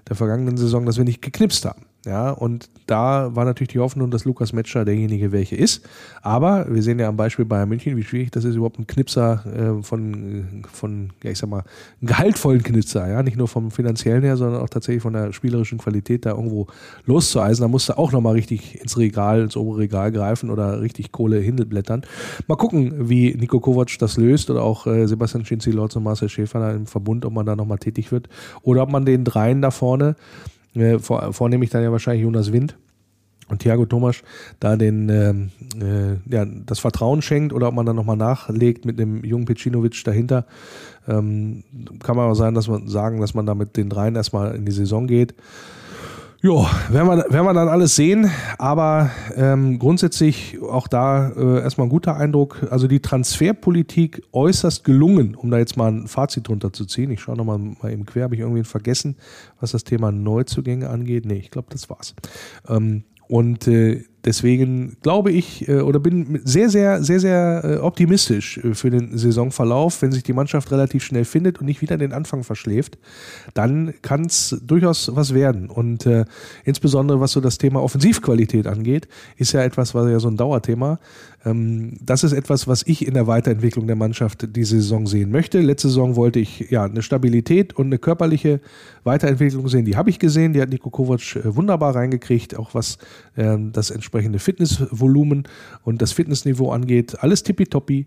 [0.08, 1.82] der vergangenen Saison, dass wir nicht geknipst haben.
[2.06, 5.86] Ja, und da war natürlich die Hoffnung, dass Lukas Metscher derjenige welche ist.
[6.22, 9.44] Aber wir sehen ja am Beispiel Bayern München, wie schwierig das ist, überhaupt einen Knipser
[9.44, 11.64] äh, von, von, ja, ich sag mal,
[12.00, 15.76] einen gehaltvollen Knipser, ja, nicht nur vom finanziellen her, sondern auch tatsächlich von der spielerischen
[15.76, 16.68] Qualität da irgendwo
[17.04, 17.62] loszueisen.
[17.62, 21.38] Da musst du auch nochmal richtig ins Regal, ins obere Regal greifen oder richtig Kohle
[21.38, 22.02] hinblättern.
[22.46, 26.60] Mal gucken, wie Nico Kovac das löst oder auch äh, Sebastian Schinzi-Lotz und Marcel Schäfer
[26.60, 28.30] da im Verbund, ob man da nochmal tätig wird
[28.62, 30.16] oder ob man den dreien da vorne
[30.74, 32.76] äh, vor, vornehmlich dann ja wahrscheinlich Jonas Wind
[33.48, 34.22] und Thiago Thomas
[34.60, 38.98] da den, ähm, äh, ja, das Vertrauen schenkt oder ob man dann nochmal nachlegt mit
[38.98, 40.46] dem jungen Pecinovic dahinter.
[41.08, 41.64] Ähm,
[42.02, 44.64] kann man auch sein, dass man sagen, dass man da mit den dreien erstmal in
[44.64, 45.34] die Saison geht.
[46.42, 51.86] Ja, werden wir, werden wir dann alles sehen, aber ähm, grundsätzlich auch da äh, erstmal
[51.86, 52.66] ein guter Eindruck.
[52.70, 57.10] Also die Transferpolitik äußerst gelungen, um da jetzt mal ein Fazit drunter zu ziehen.
[57.10, 59.16] Ich schaue nochmal mal eben quer, habe ich irgendwie vergessen,
[59.60, 61.26] was das Thema Neuzugänge angeht.
[61.26, 62.14] Nee, ich glaube, das war's.
[62.66, 68.58] Ähm, und äh, deswegen glaube ich äh, oder bin sehr, sehr, sehr, sehr äh, optimistisch
[68.58, 70.02] äh, für den Saisonverlauf.
[70.02, 72.98] Wenn sich die Mannschaft relativ schnell findet und nicht wieder den Anfang verschläft,
[73.54, 75.68] dann kann es durchaus was werden.
[75.68, 76.24] Und äh,
[76.64, 80.98] insbesondere was so das Thema Offensivqualität angeht, ist ja etwas, was ja so ein Dauerthema.
[81.44, 85.60] Ähm, das ist etwas, was ich in der Weiterentwicklung der Mannschaft diese Saison sehen möchte.
[85.60, 88.60] Letzte Saison wollte ich ja eine Stabilität und eine körperliche
[89.04, 89.84] Weiterentwicklung sehen.
[89.84, 90.52] Die habe ich gesehen.
[90.52, 92.98] Die hat Niko Kovac äh, wunderbar reingekriegt, auch was
[93.36, 95.44] ähm, das entsprechende Fitnessvolumen
[95.82, 97.22] und das Fitnessniveau angeht.
[97.22, 98.06] Alles tippitoppi.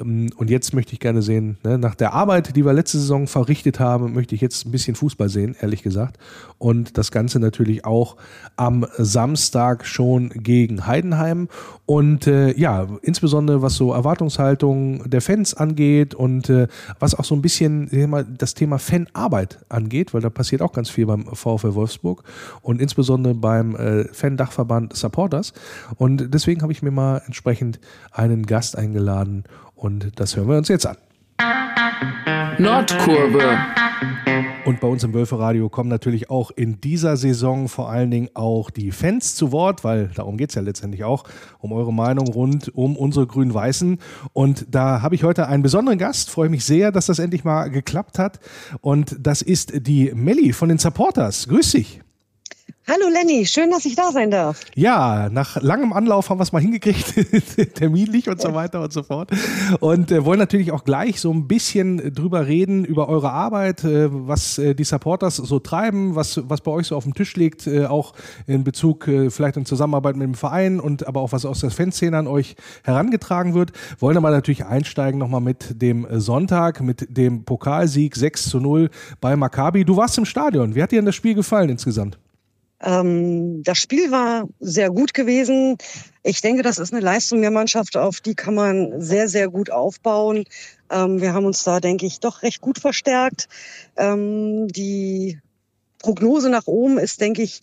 [0.00, 3.26] Ähm, und jetzt möchte ich gerne sehen, ne, nach der Arbeit, die wir letzte Saison
[3.26, 6.18] verrichtet haben, möchte ich jetzt ein bisschen Fußball sehen, ehrlich gesagt.
[6.58, 8.16] Und das Ganze natürlich auch
[8.56, 11.48] am Samstag schon gegen Heidenheim.
[11.86, 17.34] Und äh, ja, insbesondere was so Erwartungshaltung der Fans angeht und äh, was auch so
[17.34, 17.88] ein bisschen
[18.36, 22.24] das Thema Fanarbeit angeht, weil da passiert auch ganz viel beim VfL Wolfsburg
[22.60, 25.52] und insbesondere beim äh, Fan-Dachverband Supporters.
[25.96, 27.80] Und deswegen habe ich mir mal entsprechend
[28.12, 29.44] einen Gast eingeladen
[29.78, 30.96] und das hören wir uns jetzt an.
[32.58, 33.58] Nordkurve.
[34.64, 38.70] Und bei uns im Wölferadio kommen natürlich auch in dieser Saison vor allen Dingen auch
[38.70, 41.24] die Fans zu Wort, weil darum geht es ja letztendlich auch,
[41.58, 43.98] um eure Meinung rund um unsere Grün-Weißen.
[44.34, 47.70] Und da habe ich heute einen besonderen Gast, freue mich sehr, dass das endlich mal
[47.70, 48.40] geklappt hat.
[48.80, 51.48] Und das ist die Melli von den Supporters.
[51.48, 52.02] Grüß dich.
[52.90, 54.62] Hallo Lenny, schön, dass ich da sein darf.
[54.74, 59.02] Ja, nach langem Anlauf haben wir es mal hingekriegt, terminlich und so weiter und so
[59.02, 59.30] fort.
[59.80, 64.08] Und äh, wollen natürlich auch gleich so ein bisschen drüber reden, über eure Arbeit, äh,
[64.10, 67.66] was äh, die Supporters so treiben, was, was bei euch so auf dem Tisch liegt,
[67.66, 68.14] äh, auch
[68.46, 71.70] in Bezug äh, vielleicht in Zusammenarbeit mit dem Verein und aber auch was aus der
[71.70, 73.72] Fanszene an euch herangetragen wird.
[73.98, 78.88] Wollen aber natürlich einsteigen nochmal mit dem Sonntag, mit dem Pokalsieg 6 zu 0
[79.20, 79.84] bei Maccabi.
[79.84, 80.74] Du warst im Stadion.
[80.74, 82.18] Wie hat dir denn das Spiel gefallen insgesamt?
[82.80, 85.76] Ähm, das Spiel war sehr gut gewesen.
[86.22, 89.70] Ich denke, das ist eine Leistung der Mannschaft, auf die kann man sehr, sehr gut
[89.70, 90.44] aufbauen.
[90.90, 93.48] Ähm, wir haben uns da, denke ich, doch recht gut verstärkt.
[93.96, 95.38] Ähm, die
[95.98, 97.60] Prognose nach oben ist, denke ich,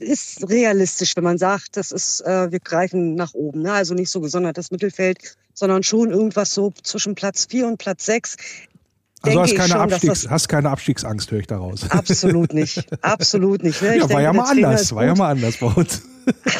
[0.00, 3.62] ist realistisch, wenn man sagt, das ist, äh, wir greifen nach oben.
[3.62, 3.72] Ne?
[3.72, 8.36] Also nicht so gesondertes Mittelfeld, sondern schon irgendwas so zwischen Platz vier und Platz sechs.
[9.22, 11.88] Also hast keine, schon, Abstiegs, hast keine Abstiegsangst, höre ich daraus.
[11.90, 12.86] Absolut nicht.
[13.02, 13.80] Absolut nicht.
[13.82, 13.98] Ne?
[13.98, 14.94] Ja, war ja mal anders.
[14.94, 16.02] War ja mal anders bei uns.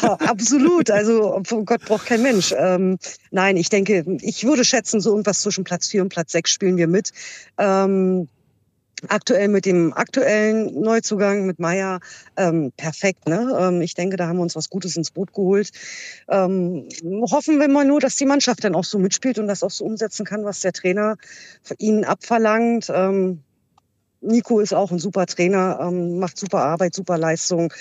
[0.00, 0.90] absolut.
[0.90, 2.54] Also Gott braucht kein Mensch.
[2.56, 2.98] Ähm,
[3.30, 6.76] nein, ich denke, ich würde schätzen, so irgendwas zwischen Platz 4 und Platz 6 spielen
[6.76, 7.12] wir mit.
[7.58, 8.28] Ähm,
[9.08, 12.00] aktuell mit dem aktuellen Neuzugang mit Meier
[12.36, 13.28] ähm, perfekt.
[13.28, 13.56] Ne?
[13.58, 15.70] Ähm, ich denke, da haben wir uns was Gutes ins Boot geholt.
[16.28, 16.88] Ähm,
[17.30, 19.84] hoffen wir mal nur, dass die Mannschaft dann auch so mitspielt und das auch so
[19.84, 21.16] umsetzen kann, was der Trainer
[21.78, 22.90] ihnen abverlangt.
[22.94, 23.40] Ähm,
[24.20, 27.72] Nico ist auch ein super Trainer, ähm, macht super Arbeit, super Leistung.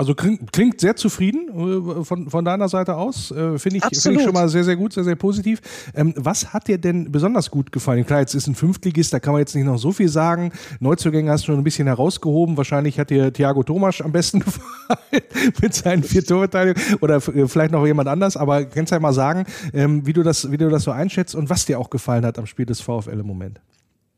[0.00, 3.30] Also klingt, klingt sehr zufrieden äh, von, von deiner Seite aus.
[3.32, 5.60] Äh, Finde ich, find ich schon mal sehr, sehr gut, sehr, sehr positiv.
[5.94, 8.06] Ähm, was hat dir denn besonders gut gefallen?
[8.06, 10.52] Klar, jetzt ist ein Fünftligist, da kann man jetzt nicht noch so viel sagen.
[10.78, 12.56] Neuzugänge hast du schon ein bisschen herausgehoben.
[12.56, 15.22] Wahrscheinlich hat dir Thiago Thomas am besten gefallen
[15.60, 18.38] mit seinen vier Torverteidigungen oder äh, vielleicht noch jemand anders.
[18.38, 21.34] Aber kannst du ja mal sagen, ähm, wie, du das, wie du das so einschätzt
[21.34, 23.60] und was dir auch gefallen hat am Spiel des VfL im Moment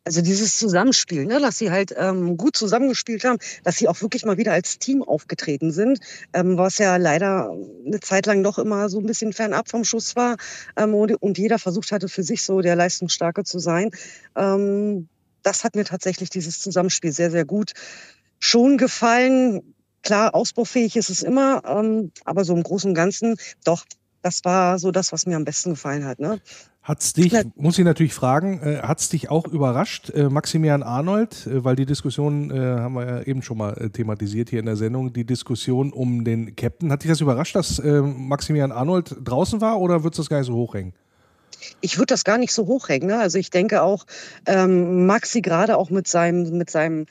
[0.04, 4.24] also dieses Zusammenspiel, ne, dass sie halt ähm, gut zusammengespielt haben, dass sie auch wirklich
[4.24, 6.00] mal wieder als Team aufgetreten sind,
[6.32, 7.50] ähm, was ja leider
[7.86, 10.36] eine Zeit lang doch immer so ein bisschen fernab vom Schuss war
[10.76, 13.90] ähm, und, und, jeder versucht hatte für sich so der Leistungsstarke zu sein.
[14.36, 15.08] Ähm,
[15.42, 17.72] das hat mir tatsächlich dieses Zusammenspiel sehr, sehr gut
[18.38, 19.74] schon gefallen.
[20.02, 23.84] Klar, ausbaufähig ist es immer, ähm, aber so im Großen und Ganzen doch.
[24.24, 26.20] Das war so das, was mir am besten gefallen hat.
[26.20, 26.40] Ne?
[26.82, 31.62] Hat's dich, muss ich natürlich fragen, äh, hat's dich auch überrascht, äh, Maximilian Arnold, äh,
[31.62, 34.74] weil die Diskussion äh, haben wir ja eben schon mal äh, thematisiert hier in der
[34.74, 36.90] Sendung, die Diskussion um den Captain.
[36.90, 40.38] Hat dich das überrascht, dass äh, Maximilian Arnold draußen war oder würdest du das gar
[40.38, 40.92] nicht so hochhängen?
[41.80, 43.08] Ich würde das gar nicht so hochhängen.
[43.08, 43.18] Ne?
[43.18, 44.04] Also ich denke auch,
[44.46, 47.06] ähm, Maxi gerade auch mit seinem, mit seinem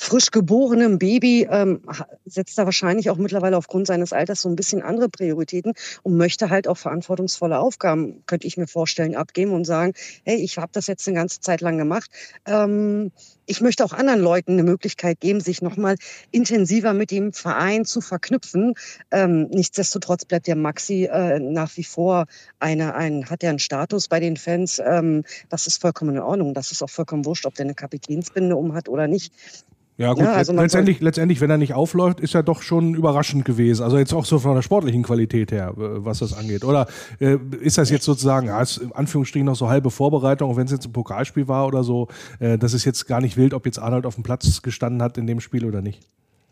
[0.00, 1.82] frisch geborenem Baby ähm,
[2.24, 6.48] setzt er wahrscheinlich auch mittlerweile aufgrund seines Alters so ein bisschen andere Prioritäten und möchte
[6.48, 9.92] halt auch verantwortungsvolle Aufgaben, könnte ich mir vorstellen, abgeben und sagen,
[10.24, 12.10] hey, ich habe das jetzt eine ganze Zeit lang gemacht.
[12.46, 13.12] Ähm,
[13.44, 15.96] ich möchte auch anderen Leuten eine Möglichkeit geben, sich nochmal
[16.30, 18.74] intensiver mit dem Verein zu verknüpfen.
[19.10, 22.24] Ähm, nichtsdestotrotz bleibt der Maxi äh, nach wie vor
[22.58, 24.80] eine, ein, hat er einen Status bei den Fans.
[24.82, 26.54] Ähm, das ist vollkommen in Ordnung.
[26.54, 29.34] Das ist auch vollkommen wurscht, ob der eine Kapitänsbinde um hat oder nicht.
[30.00, 33.44] Ja, gut, ja, also letztendlich, letztendlich, wenn er nicht aufläuft, ist er doch schon überraschend
[33.44, 33.82] gewesen.
[33.82, 36.64] Also jetzt auch so von der sportlichen Qualität her, was das angeht.
[36.64, 36.86] Oder
[37.18, 40.64] äh, ist das jetzt sozusagen, ja, ist in Anführungsstrichen noch so halbe Vorbereitung, auch wenn
[40.64, 42.08] es jetzt ein Pokalspiel war oder so,
[42.38, 45.18] äh, das ist jetzt gar nicht wild, ob jetzt Arnold auf dem Platz gestanden hat
[45.18, 46.00] in dem Spiel oder nicht?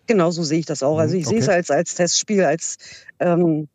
[0.07, 0.99] Genau so sehe ich das auch.
[0.99, 1.37] Also mhm, ich okay.
[1.37, 2.77] sehe es als, als Testspiel, als
[3.19, 3.69] ähm,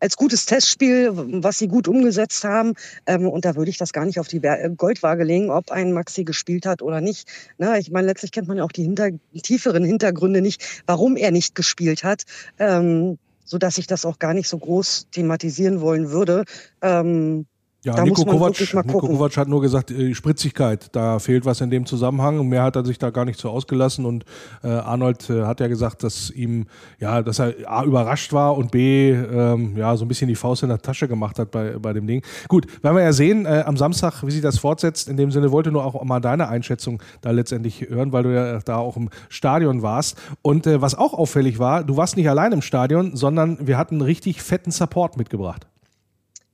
[0.00, 2.74] als gutes Testspiel, was sie gut umgesetzt haben.
[3.06, 5.92] Ähm, und da würde ich das gar nicht auf die äh, Goldwaage legen, ob ein
[5.92, 7.28] Maxi gespielt hat oder nicht.
[7.58, 9.10] Na, ich meine, letztlich kennt man ja auch die hinter
[9.42, 12.24] tieferen Hintergründe nicht, warum er nicht gespielt hat.
[12.58, 16.44] Ähm, so dass ich das auch gar nicht so groß thematisieren wollen würde.
[16.82, 17.46] Ähm,
[17.84, 21.70] ja, da Nico, Kovac, Nico Kovac hat nur gesagt, äh, Spritzigkeit, da fehlt was in
[21.70, 22.40] dem Zusammenhang.
[22.40, 24.04] Und mehr hat er sich da gar nicht so ausgelassen.
[24.04, 24.24] Und
[24.64, 26.66] äh, Arnold äh, hat ja gesagt, dass ihm,
[26.98, 30.64] ja, dass er A, überrascht war und B, ähm, ja, so ein bisschen die Faust
[30.64, 32.22] in der Tasche gemacht hat bei, bei dem Ding.
[32.48, 35.08] Gut, werden wir ja sehen äh, am Samstag, wie sich das fortsetzt.
[35.08, 38.58] In dem Sinne wollte nur auch mal deine Einschätzung da letztendlich hören, weil du ja
[38.58, 40.18] da auch im Stadion warst.
[40.42, 44.00] Und äh, was auch auffällig war, du warst nicht allein im Stadion, sondern wir hatten
[44.00, 45.68] richtig fetten Support mitgebracht.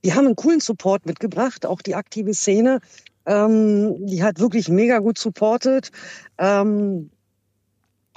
[0.05, 2.79] Die haben einen coolen Support mitgebracht, auch die aktive Szene.
[3.25, 5.91] Ähm, die hat wirklich mega gut supportet.
[6.37, 7.09] Ähm,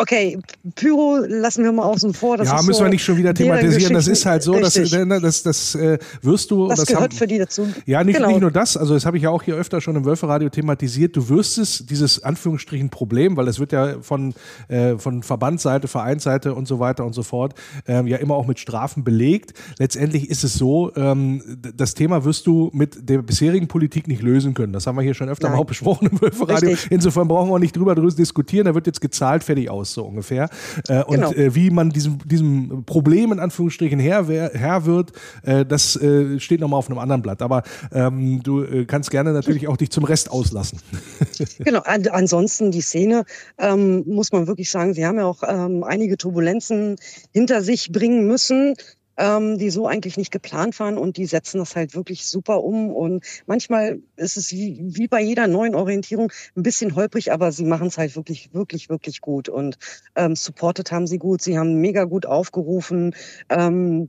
[0.01, 0.39] Okay,
[0.77, 2.37] Pyro lassen wir mal außen vor.
[2.37, 3.95] Das ja, müssen so wir nicht schon wieder thematisieren.
[3.95, 6.69] Das ist halt so, dass das, das, das äh, wirst du.
[6.69, 7.67] Das, das gehört haben, für die dazu.
[7.85, 8.29] Ja, nicht, genau.
[8.29, 8.77] nicht nur das.
[8.77, 11.17] Also das habe ich ja auch hier öfter schon im Wölferadio thematisiert.
[11.17, 14.35] Du wirst es, dieses Anführungsstrichen Problem, weil es wird ja von,
[14.69, 17.55] äh, von Verbandsseite, Vereinsseite und so weiter und so fort
[17.89, 19.55] ähm, ja immer auch mit Strafen belegt.
[19.81, 21.43] Letztendlich ist es so, ähm,
[21.75, 24.73] das Thema wirst du mit der bisherigen Politik nicht lösen können.
[24.73, 25.57] Das haben wir hier schon öfter Nein.
[25.57, 26.77] mal auch besprochen im Wölferadio.
[26.89, 28.67] Insofern brauchen wir nicht drüber diskutieren.
[28.67, 29.88] Da wird jetzt gezahlt, fertig aus.
[29.89, 30.49] Virus so ungefähr.
[30.89, 31.33] Äh, und genau.
[31.33, 36.61] äh, wie man diesem, diesem Problem in Anführungsstrichen Herr, Herr wird, äh, das äh, steht
[36.61, 37.43] nochmal auf einem anderen Blatt.
[37.43, 40.81] Aber ähm, du äh, kannst gerne natürlich auch dich zum Rest auslassen.
[41.59, 43.25] genau, an, ansonsten die Szene,
[43.59, 46.97] ähm, muss man wirklich sagen, sie haben ja auch ähm, einige Turbulenzen
[47.33, 48.75] hinter sich bringen müssen
[49.19, 52.95] ähm, die so eigentlich nicht geplant waren und die setzen das halt wirklich super um.
[52.95, 57.65] Und manchmal ist es wie, wie bei jeder neuen Orientierung ein bisschen holprig, aber sie
[57.65, 59.49] machen es halt wirklich, wirklich, wirklich gut.
[59.49, 59.77] Und
[60.15, 63.15] ähm, supported haben sie gut, sie haben mega gut aufgerufen.
[63.49, 64.09] Ähm,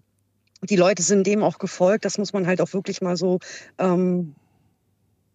[0.62, 2.06] die Leute sind dem auch gefolgt.
[2.06, 3.40] Das muss man halt auch wirklich mal so
[3.78, 4.36] ähm,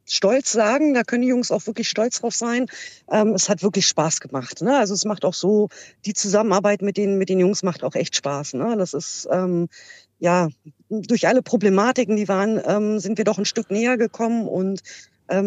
[0.06, 0.94] stolz sagen.
[0.94, 2.66] Da können die Jungs auch wirklich stolz drauf sein.
[3.10, 4.62] Ähm, es hat wirklich Spaß gemacht.
[4.62, 4.76] Ne?
[4.76, 5.68] Also es macht auch so,
[6.04, 8.54] die Zusammenarbeit mit den, mit den Jungs macht auch echt Spaß.
[8.54, 8.76] Ne?
[8.76, 9.68] Das ist, ähm,
[10.18, 10.48] ja,
[10.88, 14.82] durch alle Problematiken, die waren, ähm, sind wir doch ein Stück näher gekommen und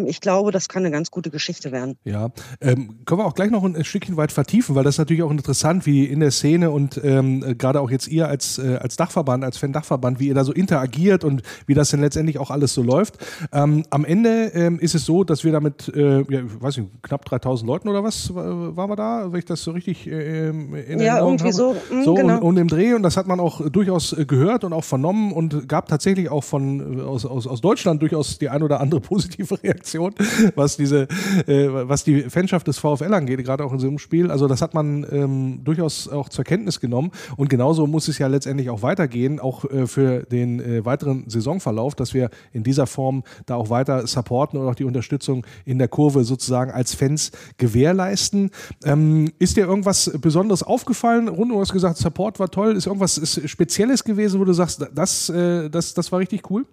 [0.07, 1.97] ich glaube, das kann eine ganz gute Geschichte werden.
[2.03, 2.29] Ja,
[2.61, 5.31] ähm, können wir auch gleich noch ein, Stückchen weit vertiefen, weil das ist natürlich auch
[5.31, 9.43] interessant, wie in der Szene und ähm, gerade auch jetzt ihr als, äh, als Dachverband,
[9.43, 12.81] als Fan-Dachverband, wie ihr da so interagiert und wie das denn letztendlich auch alles so
[12.81, 13.17] läuft.
[13.51, 17.03] Ähm, am Ende ähm, ist es so, dass wir damit, äh, ja, ich weiß nicht,
[17.03, 20.99] knapp 3000 Leuten oder was waren wir da, wenn ich das so richtig äh, in
[20.99, 21.53] Ja, irgendwie habe.
[21.53, 21.75] so.
[21.91, 22.37] Mh, so genau.
[22.37, 25.31] und, und, im Dreh und das hat man auch durchaus äh, gehört und auch vernommen
[25.31, 29.59] und gab tatsächlich auch von aus, aus, aus Deutschland durchaus die ein oder andere positive
[29.67, 30.13] Reaktion,
[30.55, 31.07] was diese,
[31.47, 34.31] äh, was die Fanschaft des VfL angeht, gerade auch in so einem Spiel.
[34.31, 37.11] Also das hat man ähm, durchaus auch zur Kenntnis genommen.
[37.35, 41.95] Und genauso muss es ja letztendlich auch weitergehen, auch äh, für den äh, weiteren Saisonverlauf,
[41.95, 45.87] dass wir in dieser Form da auch weiter supporten und auch die Unterstützung in der
[45.87, 48.51] Kurve sozusagen als Fans gewährleisten.
[48.85, 51.27] Ähm, ist dir irgendwas Besonderes aufgefallen?
[51.27, 52.75] Rund, du hast gesagt, Support war toll.
[52.75, 56.65] Ist irgendwas Spezielles gewesen, wo du sagst, das, äh, das, das war richtig cool?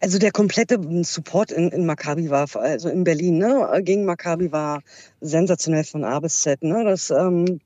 [0.00, 4.82] Also der komplette Support in, in Maccabi war, also in Berlin, ne, gegen Maccabi war
[5.20, 6.62] sensationell von A bis Z.
[6.62, 6.84] Ne?
[6.84, 7.60] Das, ähm,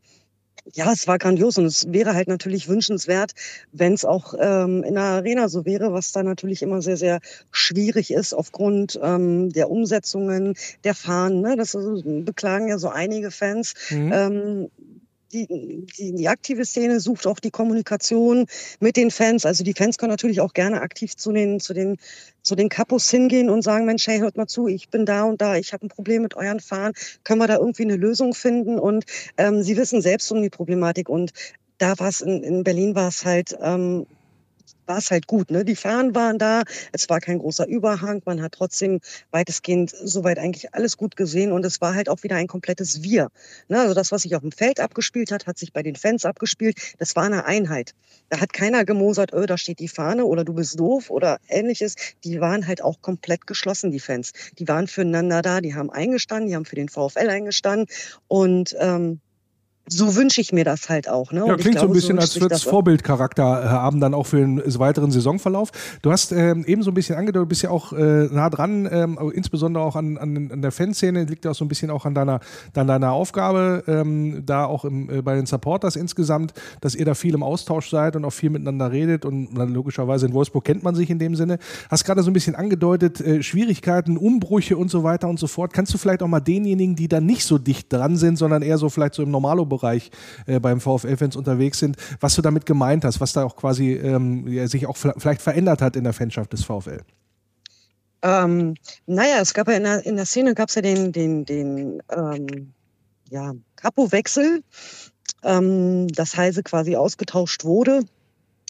[0.72, 3.32] ja, es war grandios und es wäre halt natürlich wünschenswert,
[3.72, 7.20] wenn es auch ähm, in der Arena so wäre, was da natürlich immer sehr, sehr
[7.50, 11.40] schwierig ist aufgrund ähm, der Umsetzungen, der Fahnen.
[11.40, 11.56] Ne?
[11.56, 13.74] Das also, beklagen ja so einige Fans.
[13.90, 14.12] Mhm.
[14.12, 14.70] Ähm,
[15.32, 18.46] die, die, die aktive Szene sucht auch die Kommunikation
[18.80, 19.46] mit den Fans.
[19.46, 21.96] Also die Fans können natürlich auch gerne aktiv zu den, zu den,
[22.42, 25.40] zu den Kapos hingehen und sagen, Mensch, hey, hört mal zu, ich bin da und
[25.40, 26.92] da, ich habe ein Problem mit euren Fahren,
[27.24, 28.78] können wir da irgendwie eine Lösung finden?
[28.78, 29.04] Und
[29.38, 31.32] ähm, sie wissen selbst um die Problematik und
[31.78, 34.06] da war es in, in Berlin war es halt ähm,
[34.86, 35.50] war es halt gut.
[35.50, 35.64] Ne?
[35.64, 40.74] Die Fahnen waren da, es war kein großer Überhang, man hat trotzdem weitestgehend soweit eigentlich
[40.74, 43.28] alles gut gesehen und es war halt auch wieder ein komplettes Wir.
[43.68, 43.80] Ne?
[43.80, 46.76] Also das, was sich auf dem Feld abgespielt hat, hat sich bei den Fans abgespielt.
[46.98, 47.94] Das war eine Einheit.
[48.28, 51.96] Da hat keiner gemosert, öh, da steht die Fahne oder du bist doof oder ähnliches.
[52.24, 54.32] Die waren halt auch komplett geschlossen, die Fans.
[54.58, 57.86] Die waren füreinander da, die haben eingestanden, die haben für den VfL eingestanden
[58.28, 59.20] und ähm,
[59.86, 61.32] so wünsche ich mir das halt auch.
[61.32, 61.44] Ne?
[61.46, 64.38] Ja, klingt glaube, so ein bisschen, so als würde es Vorbildcharakter haben, dann auch für
[64.38, 65.72] den weiteren Saisonverlauf.
[66.02, 68.88] Du hast ähm, eben so ein bisschen angedeutet, du bist ja auch äh, nah dran,
[68.90, 72.04] ähm, insbesondere auch an, an, an der Fanszene, liegt ja auch so ein bisschen auch
[72.04, 72.38] an deiner,
[72.74, 77.14] an deiner Aufgabe, ähm, da auch im, äh, bei den Supporters insgesamt, dass ihr da
[77.14, 80.84] viel im Austausch seid und auch viel miteinander redet und dann logischerweise in Wolfsburg kennt
[80.84, 81.58] man sich in dem Sinne.
[81.90, 85.72] Hast gerade so ein bisschen angedeutet, äh, Schwierigkeiten, Umbrüche und so weiter und so fort.
[85.72, 88.78] Kannst du vielleicht auch mal denjenigen, die da nicht so dicht dran sind, sondern eher
[88.78, 90.10] so vielleicht so im Normalo Bereich
[90.46, 94.46] äh, beim VfL-Fans unterwegs sind, was du damit gemeint hast, was da auch quasi ähm,
[94.46, 97.00] ja, sich auch vielleicht verändert hat in der Fanschaft des VfL.
[98.22, 98.74] Ähm,
[99.06, 102.02] naja, es gab ja in der, in der Szene gab es ja den, den, den
[102.10, 102.72] ähm,
[103.30, 104.62] ja, Kapo-Wechsel,
[105.42, 108.02] ähm, dass Heise quasi ausgetauscht wurde.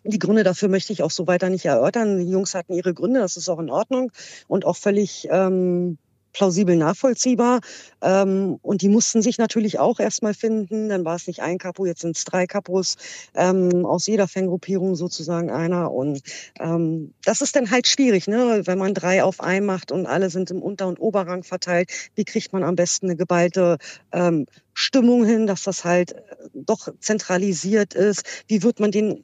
[0.05, 2.19] Die Gründe dafür möchte ich auch so weiter nicht erörtern.
[2.19, 4.11] Die Jungs hatten ihre Gründe, das ist auch in Ordnung
[4.49, 5.99] und auch völlig ähm,
[6.33, 7.61] plausibel nachvollziehbar.
[8.01, 10.89] Ähm, und die mussten sich natürlich auch erstmal finden.
[10.89, 12.97] Dann war es nicht ein Kapo, jetzt sind es drei Kapos,
[13.35, 15.93] ähm, aus jeder Fangruppierung sozusagen einer.
[15.93, 16.23] Und
[16.59, 18.63] ähm, das ist dann halt schwierig, ne?
[18.65, 21.91] wenn man drei auf ein macht und alle sind im Unter- und Oberrang verteilt.
[22.15, 23.79] Wie kriegt man am besten eine geballte
[24.13, 26.23] ähm, Stimmung hin, dass das halt äh,
[26.55, 28.25] doch zentralisiert ist?
[28.49, 29.23] Wie wird man den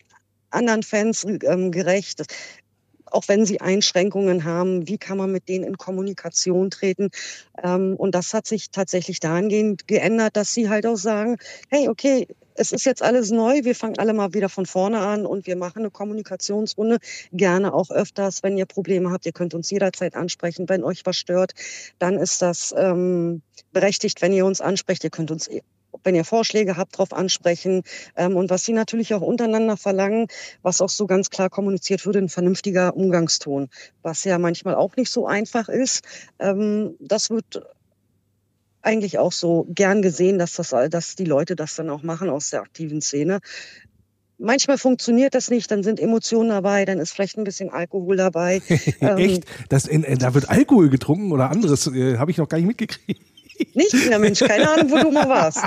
[0.51, 2.23] anderen Fans ähm, gerecht?
[3.13, 7.11] Auch wenn sie Einschränkungen haben, wie kann man mit denen in Kommunikation treten.
[7.63, 11.37] Ähm, und das hat sich tatsächlich dahingehend geändert, dass sie halt auch sagen,
[11.69, 12.27] hey, okay,
[12.59, 15.57] es ist jetzt alles neu, wir fangen alle mal wieder von vorne an und wir
[15.57, 16.99] machen eine Kommunikationsrunde,
[17.33, 21.17] gerne auch öfters, wenn ihr Probleme habt, ihr könnt uns jederzeit ansprechen, wenn euch was
[21.17, 21.53] stört,
[21.99, 23.43] dann ist das ähm,
[23.73, 25.49] berechtigt, wenn ihr uns ansprecht, ihr könnt uns
[26.05, 27.83] wenn ihr Vorschläge habt, darauf ansprechen.
[28.17, 30.27] Ähm, und was sie natürlich auch untereinander verlangen,
[30.63, 33.69] was auch so ganz klar kommuniziert wird, ein vernünftiger Umgangston,
[34.03, 36.05] was ja manchmal auch nicht so einfach ist.
[36.39, 37.63] Ähm, das wird
[38.83, 42.51] eigentlich auch so gern gesehen, dass, das, dass die Leute das dann auch machen aus
[42.51, 43.41] der aktiven Szene.
[44.41, 48.63] Manchmal funktioniert das nicht, dann sind Emotionen dabei, dann ist vielleicht ein bisschen Alkohol dabei.
[48.69, 49.01] Echt?
[49.01, 52.69] Ähm, das in, da wird Alkohol getrunken oder anderes, äh, habe ich noch gar nicht
[52.69, 53.21] mitgekriegt.
[53.75, 53.95] Nicht?
[54.11, 55.65] Na Mensch, keine Ahnung, wo du mal warst.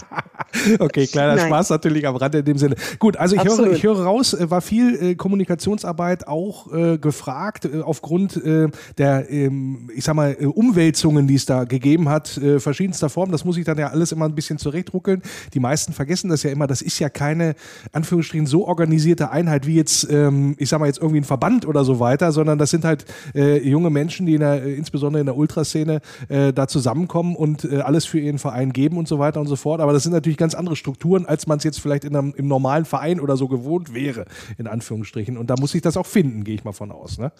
[0.80, 1.48] Okay, kleiner Nein.
[1.48, 2.76] Spaß natürlich am Rande in dem Sinne.
[3.00, 7.66] Gut, also ich höre, ich höre raus, äh, war viel äh, Kommunikationsarbeit auch äh, gefragt
[7.66, 8.68] äh, aufgrund äh,
[8.98, 13.32] der, ähm, ich sag mal, äh, Umwälzungen, die es da gegeben hat, verschiedenster Formen.
[13.32, 15.22] Das muss ich dann ja alles immer ein bisschen zurechtruckeln.
[15.54, 16.68] Die meisten vergessen das ja immer.
[16.68, 17.56] Das ist ja keine,
[17.92, 21.84] Anführungsstrichen, so organisierte Einheit wie jetzt, ähm, ich sag mal, jetzt irgendwie ein Verband oder
[21.84, 26.02] so weiter, sondern das sind halt junge Menschen, die in der, insbesondere in der Ultraszene
[26.30, 29.82] da zusammenkommen und alles für ihren Verein geben und so weiter und so fort.
[29.82, 32.48] Aber das sind natürlich ganz andere Strukturen, als man es jetzt vielleicht in einem, im
[32.48, 34.26] normalen Verein oder so gewohnt wäre,
[34.58, 35.38] in Anführungsstrichen.
[35.38, 37.18] Und da muss ich das auch finden, gehe ich mal von aus.
[37.18, 37.32] Ne?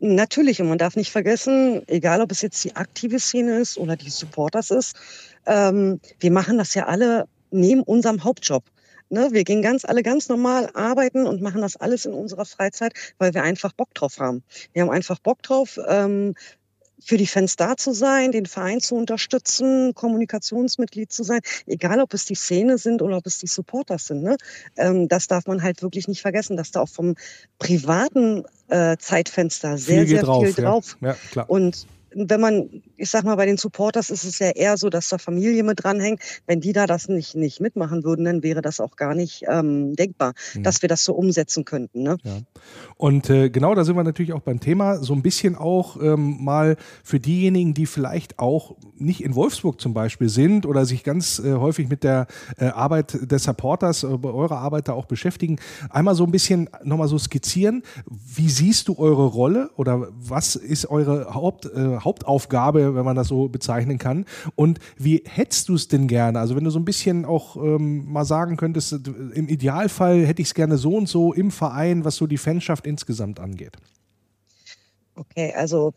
[0.00, 0.60] Natürlich.
[0.60, 4.10] Und man darf nicht vergessen, egal ob es jetzt die aktive Szene ist oder die
[4.10, 4.96] Supporters ist,
[5.46, 8.64] ähm, wir machen das ja alle neben unserem Hauptjob.
[9.10, 12.92] Ne, wir gehen ganz alle ganz normal arbeiten und machen das alles in unserer Freizeit,
[13.16, 14.42] weil wir einfach Bock drauf haben.
[14.74, 16.34] Wir haben einfach Bock drauf, ähm,
[17.00, 22.14] für die Fans da zu sein, den Verein zu unterstützen, Kommunikationsmitglied zu sein, egal ob
[22.14, 24.22] es die Szene sind oder ob es die Supporters sind.
[24.22, 24.36] Ne?
[24.76, 27.14] Ähm, das darf man halt wirklich nicht vergessen, dass da auch vom
[27.58, 30.96] privaten äh, Zeitfenster sehr, viel sehr drauf, viel drauf.
[31.00, 31.16] Ja.
[31.34, 34.88] Ja, und wenn man, ich sag mal, bei den Supporters ist es ja eher so,
[34.88, 36.20] dass da Familie mit dranhängt.
[36.46, 39.94] Wenn die da das nicht, nicht mitmachen würden, dann wäre das auch gar nicht ähm,
[39.94, 40.62] denkbar, mhm.
[40.62, 42.02] dass wir das so umsetzen könnten.
[42.02, 42.16] Ne?
[42.22, 42.38] Ja.
[42.96, 46.42] Und äh, genau da sind wir natürlich auch beim Thema, so ein bisschen auch ähm,
[46.42, 51.38] mal für diejenigen, die vielleicht auch nicht in Wolfsburg zum Beispiel sind oder sich ganz
[51.38, 55.58] äh, häufig mit der äh, Arbeit des Supporters, äh, eurer Arbeit da auch beschäftigen,
[55.90, 60.86] einmal so ein bisschen nochmal so skizzieren, wie siehst du eure Rolle oder was ist
[60.86, 61.68] eure Haupt,
[62.04, 64.24] Hauptaufgabe, wenn man das so bezeichnen kann.
[64.54, 66.38] Und wie hättest du es denn gerne?
[66.38, 70.48] Also wenn du so ein bisschen auch ähm, mal sagen könntest, im Idealfall hätte ich
[70.48, 73.76] es gerne so und so im Verein, was so die Fanschaft insgesamt angeht.
[75.14, 75.94] Okay, also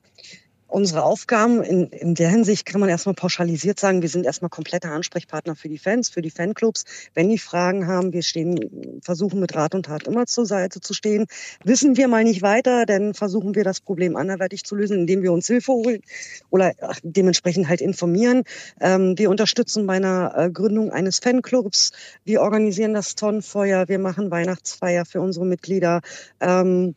[0.72, 4.92] unsere Aufgaben in, in der Hinsicht kann man erstmal pauschalisiert sagen, wir sind erstmal kompletter
[4.92, 6.86] Ansprechpartner für die Fans, für die Fanclubs.
[7.14, 10.94] Wenn die Fragen haben, wir stehen, versuchen mit Rat und Tat immer zur Seite zu
[10.94, 11.26] stehen.
[11.64, 15.34] Wissen wir mal nicht weiter, dann versuchen wir das Problem anderweitig zu lösen, indem wir
[15.34, 16.02] uns Hilfe holen
[16.50, 18.44] oder dementsprechend halt informieren.
[18.80, 21.92] Ähm, wir unterstützen bei einer äh, Gründung eines Fanclubs.
[22.24, 23.90] Wir organisieren das Tonnenfeuer.
[23.90, 26.02] Wir machen Weihnachtsfeier für unsere Mitglieder.
[26.40, 26.96] Ähm,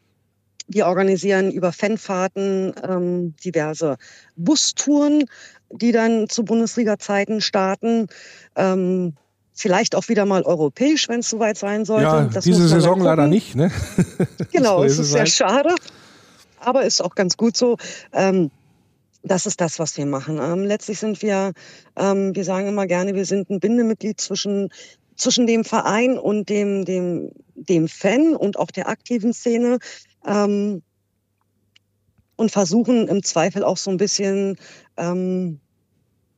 [0.67, 3.97] wir organisieren über Fanfahrten ähm, diverse
[4.37, 5.25] Bustouren,
[5.71, 8.09] die dann zu Bundesliga-Zeiten starten.
[8.57, 9.15] Ähm,
[9.53, 12.05] vielleicht auch wieder mal europäisch, wenn es soweit sein sollte.
[12.05, 13.55] Ja, das diese Saison leider nicht.
[13.55, 13.71] Ne?
[14.53, 15.31] Genau, so es ist sehr halt.
[15.31, 15.75] schade,
[16.61, 17.77] aber ist auch ganz gut so.
[18.13, 18.51] Ähm,
[19.23, 20.39] das ist das, was wir machen.
[20.39, 21.53] Ähm, letztlich sind wir,
[21.97, 24.71] ähm, wir sagen immer gerne, wir sind ein Bindemitglied zwischen
[25.17, 29.79] zwischen dem Verein und dem, dem, dem Fan und auch der aktiven Szene
[30.27, 30.83] ähm,
[32.37, 34.57] und versuchen im Zweifel auch so ein bisschen
[34.97, 35.61] ähm,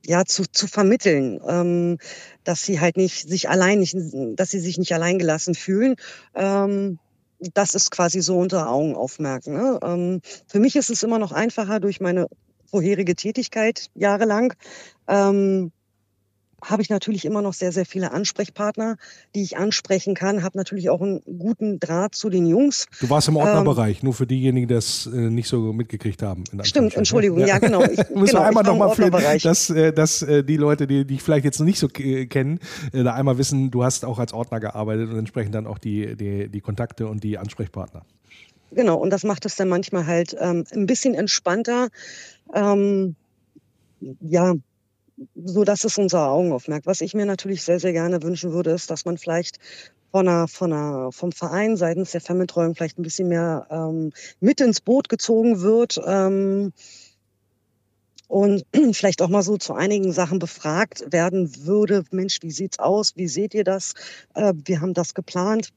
[0.05, 1.99] ja zu, zu vermitteln, ähm,
[2.45, 3.97] dass sie halt nicht sich allein nicht,
[4.37, 5.97] dass sie sich nicht alleingelassen fühlen.
[6.35, 6.99] Ähm,
[7.55, 9.55] das ist quasi so unter Augen aufmerken.
[9.55, 9.79] Ne?
[9.83, 12.29] Ähm, für mich ist es immer noch einfacher durch meine
[12.71, 14.55] vorherige Tätigkeit jahrelang.
[15.07, 15.73] Ähm,
[16.67, 18.97] habe ich natürlich immer noch sehr, sehr viele Ansprechpartner,
[19.35, 20.43] die ich ansprechen kann.
[20.43, 22.87] Habe natürlich auch einen guten Draht zu den Jungs.
[23.01, 26.45] Du warst im Ordnerbereich, ähm, nur für diejenigen, die das äh, nicht so mitgekriegt haben.
[26.63, 27.85] Stimmt, Entschuldigung, ja, ja genau.
[27.85, 31.45] Ich, Muss genau, einmal nochmal für, dass, äh, dass äh, die Leute, die dich vielleicht
[31.45, 32.61] jetzt noch nicht so kennen,
[32.93, 36.17] äh, da einmal wissen, du hast auch als Ordner gearbeitet und entsprechend dann auch die,
[36.17, 38.03] die, die Kontakte und die Ansprechpartner.
[38.73, 41.89] Genau, und das macht es dann manchmal halt ähm, ein bisschen entspannter.
[42.53, 43.15] Ähm,
[44.21, 44.55] ja,
[45.35, 46.87] so das ist unser Augenaufmerk.
[46.87, 49.59] Was ich mir natürlich sehr, sehr gerne wünschen würde, ist, dass man vielleicht
[50.11, 54.61] von einer, von einer, vom Verein seitens der Fanbetreuung vielleicht ein bisschen mehr ähm, mit
[54.61, 56.01] ins Boot gezogen wird.
[56.07, 56.73] Ähm,
[58.29, 62.05] und vielleicht auch mal so zu einigen Sachen befragt werden würde.
[62.11, 63.17] Mensch, wie sieht's aus?
[63.17, 63.95] Wie seht ihr das?
[64.35, 65.71] Äh, wir haben das geplant.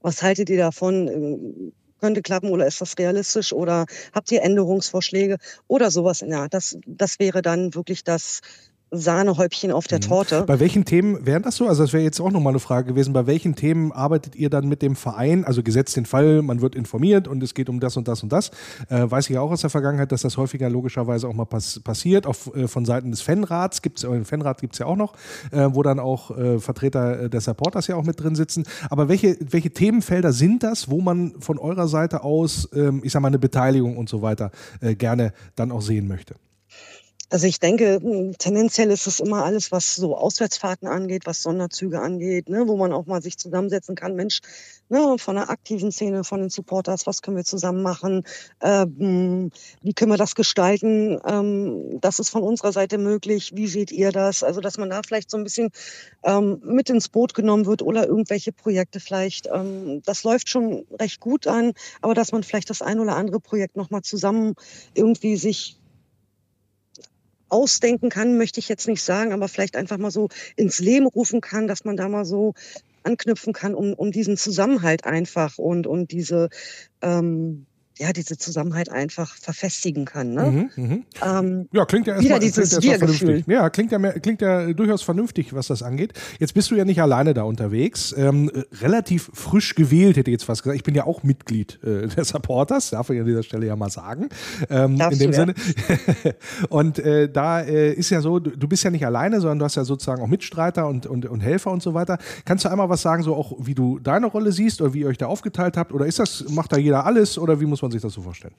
[0.00, 1.72] Was haltet ihr davon?
[2.00, 6.48] Könnte klappen oder ist das realistisch oder habt ihr Änderungsvorschläge oder sowas in der.
[6.48, 8.40] Das, das wäre dann wirklich das
[8.92, 10.02] Sahnehäubchen auf der mhm.
[10.02, 10.44] Torte.
[10.46, 11.66] Bei welchen Themen wären das so?
[11.66, 13.12] Also das wäre jetzt auch nochmal eine Frage gewesen.
[13.12, 15.44] Bei welchen Themen arbeitet ihr dann mit dem Verein?
[15.44, 18.32] Also gesetzt den Fall, man wird informiert und es geht um das und das und
[18.32, 18.50] das.
[18.88, 22.26] Äh, weiß ich auch aus der Vergangenheit, dass das häufiger logischerweise auch mal pass passiert.
[22.26, 25.14] Auch äh, von Seiten des Fanrats gibt es, den Fanrat gibt es ja auch noch,
[25.50, 28.64] äh, wo dann auch äh, Vertreter äh, der Supporters ja auch mit drin sitzen.
[28.88, 33.20] Aber welche, welche Themenfelder sind das, wo man von eurer Seite aus, ähm, ich sag
[33.20, 36.36] mal, eine Beteiligung und so weiter äh, gerne dann auch sehen möchte?
[37.28, 42.48] Also ich denke, tendenziell ist es immer alles, was so Auswärtsfahrten angeht, was Sonderzüge angeht,
[42.48, 44.14] ne, wo man auch mal sich zusammensetzen kann.
[44.14, 44.40] Mensch,
[44.88, 48.22] ne, von der aktiven Szene, von den Supporters, was können wir zusammen machen?
[48.60, 49.50] Ähm,
[49.82, 51.18] wie können wir das gestalten?
[51.26, 53.50] Ähm, das ist von unserer Seite möglich.
[53.56, 54.44] Wie seht ihr das?
[54.44, 55.70] Also, dass man da vielleicht so ein bisschen
[56.22, 59.48] ähm, mit ins Boot genommen wird oder irgendwelche Projekte vielleicht.
[59.52, 61.72] Ähm, das läuft schon recht gut an,
[62.02, 64.54] aber dass man vielleicht das ein oder andere Projekt nochmal zusammen
[64.94, 65.80] irgendwie sich
[67.48, 71.40] ausdenken kann, möchte ich jetzt nicht sagen, aber vielleicht einfach mal so ins Leben rufen
[71.40, 72.54] kann, dass man da mal so
[73.02, 76.48] anknüpfen kann, um, um diesen Zusammenhalt einfach und, und diese
[77.02, 77.66] ähm,
[77.98, 80.34] ja, diese Zusammenhalt einfach verfestigen kann.
[80.34, 80.70] Ne?
[80.76, 80.98] Mhm, mh.
[81.24, 83.46] ähm, ja, klingt ja erstmal dieses vernünftig.
[83.46, 86.12] Ja, klingt ja, mehr, klingt ja durchaus vernünftig, was das angeht.
[86.38, 88.14] Jetzt bist du ja nicht alleine da unterwegs.
[88.16, 88.50] Ähm,
[88.82, 90.76] relativ frisch gewählt, hätte ich jetzt fast gesagt.
[90.76, 93.90] Ich bin ja auch Mitglied äh, der Supporters, darf ich an dieser Stelle ja mal
[93.90, 94.28] sagen.
[94.68, 95.54] Ähm, in dem du, Sinne.
[96.24, 96.32] Ja.
[96.68, 99.64] und äh, da äh, ist ja so, du, du, bist ja nicht alleine, sondern du
[99.64, 102.18] hast ja sozusagen auch Mitstreiter und, und, und Helfer und so weiter.
[102.44, 105.08] Kannst du einmal was sagen, so auch wie du deine Rolle siehst oder wie ihr
[105.08, 105.92] euch da aufgeteilt habt?
[105.92, 108.22] Oder ist das, macht da jeder alles oder wie muss man man sich das so
[108.22, 108.54] vorstellen?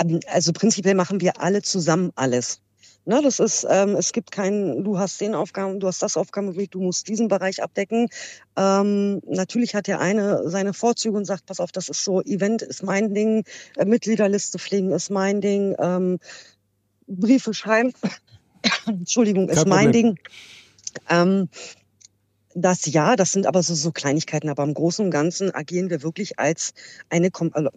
[0.00, 2.60] Ähm, also prinzipiell machen wir alle zusammen alles.
[3.06, 6.72] Ne, das ist, ähm, es gibt keinen, du hast den Aufgaben, du hast das Aufgabengebiet,
[6.72, 8.08] du musst diesen Bereich abdecken.
[8.56, 12.62] Ähm, natürlich hat der eine seine Vorzüge und sagt, pass auf, das ist so, Event
[12.62, 13.44] ist mein Ding,
[13.76, 16.18] äh, Mitgliederliste pflegen ist mein Ding, ähm,
[17.06, 17.92] Briefe schreiben,
[18.86, 20.18] Entschuldigung, ist mein Ding.
[21.10, 21.50] Ähm,
[22.54, 26.02] das ja, das sind aber so, so Kleinigkeiten, aber im Großen und Ganzen agieren wir
[26.02, 26.72] wirklich als
[27.10, 27.68] eine, also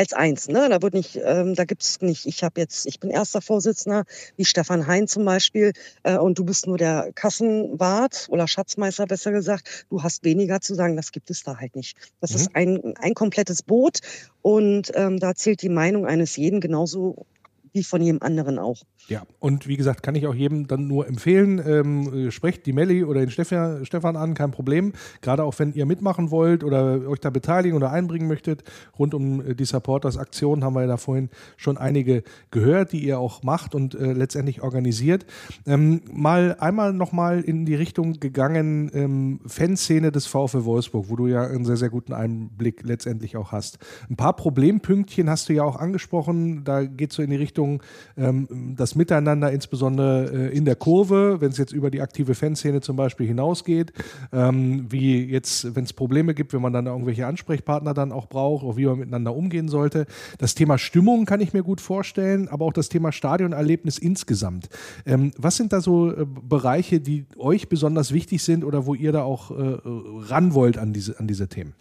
[0.00, 0.48] als eins.
[0.48, 0.66] Ne?
[0.70, 4.04] Da wird nicht, ähm, da gibt's nicht, ich habe jetzt, ich bin erster Vorsitzender,
[4.38, 5.74] wie Stefan Hein zum Beispiel,
[6.04, 9.84] äh, und du bist nur der Kassenwart oder Schatzmeister besser gesagt.
[9.90, 11.98] Du hast weniger zu sagen, das gibt es da halt nicht.
[12.18, 12.36] Das mhm.
[12.36, 13.98] ist ein, ein komplettes Boot
[14.40, 17.26] und ähm, da zählt die Meinung eines jeden genauso
[17.72, 18.82] wie von jedem anderen auch.
[19.08, 22.72] Ja, und wie gesagt, kann ich auch jedem dann nur empfehlen, ähm, äh, sprecht die
[22.72, 24.92] Melli oder den Stefan, Stefan an, kein Problem.
[25.20, 28.62] Gerade auch wenn ihr mitmachen wollt oder euch da beteiligen oder einbringen möchtet,
[28.98, 33.18] rund um äh, die Supporters-Aktion haben wir ja da vorhin schon einige gehört, die ihr
[33.18, 35.26] auch macht und äh, letztendlich organisiert.
[35.66, 41.26] Ähm, mal einmal nochmal in die Richtung gegangen, ähm, Fanszene des VfL Wolfsburg, wo du
[41.26, 43.78] ja einen sehr, sehr guten Einblick letztendlich auch hast.
[44.08, 47.59] Ein paar Problempünktchen hast du ja auch angesprochen, da geht es so in die Richtung,
[47.60, 47.82] Richtung
[48.16, 52.80] ähm, das Miteinander, insbesondere äh, in der Kurve, wenn es jetzt über die aktive Fanszene
[52.80, 53.92] zum Beispiel hinausgeht,
[54.32, 58.64] ähm, wie jetzt, wenn es Probleme gibt, wenn man dann irgendwelche Ansprechpartner dann auch braucht,
[58.64, 60.06] auch wie man miteinander umgehen sollte.
[60.38, 64.68] Das Thema Stimmung kann ich mir gut vorstellen, aber auch das Thema Stadionerlebnis insgesamt.
[65.06, 69.12] Ähm, was sind da so äh, Bereiche, die euch besonders wichtig sind oder wo ihr
[69.12, 71.74] da auch äh, ran wollt an diese, an diese Themen?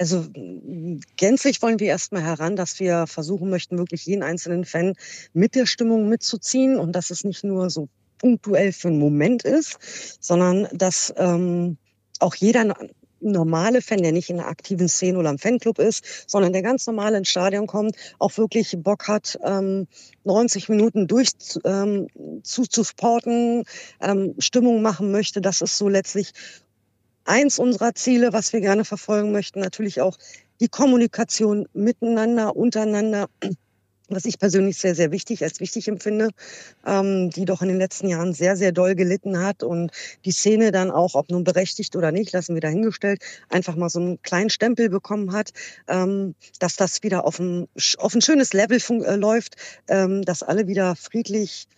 [0.00, 0.24] Also
[1.18, 4.94] gänzlich wollen wir erstmal heran, dass wir versuchen möchten, wirklich jeden einzelnen Fan
[5.34, 9.76] mit der Stimmung mitzuziehen und dass es nicht nur so punktuell für einen Moment ist,
[10.18, 11.76] sondern dass ähm,
[12.18, 12.74] auch jeder
[13.20, 16.86] normale Fan, der nicht in der aktiven Szene oder im Fanclub ist, sondern der ganz
[16.86, 19.86] normal ins Stadion kommt, auch wirklich Bock hat, ähm,
[20.24, 21.32] 90 Minuten durch
[21.64, 22.06] ähm,
[22.42, 23.64] zu, zu supporten,
[24.00, 25.42] ähm, Stimmung machen möchte.
[25.42, 26.32] Das ist so letztlich
[27.30, 30.18] eins unserer Ziele, was wir gerne verfolgen möchten, natürlich auch
[30.60, 33.28] die Kommunikation miteinander, untereinander,
[34.08, 36.30] was ich persönlich sehr, sehr wichtig, als wichtig empfinde,
[36.84, 39.92] ähm, die doch in den letzten Jahren sehr, sehr doll gelitten hat und
[40.24, 44.00] die Szene dann auch, ob nun berechtigt oder nicht, lassen wir dahingestellt, einfach mal so
[44.00, 45.52] einen kleinen Stempel bekommen hat,
[45.86, 47.68] ähm, dass das wieder auf ein,
[47.98, 49.54] auf ein schönes Level äh, läuft,
[49.86, 51.68] ähm, dass alle wieder friedlich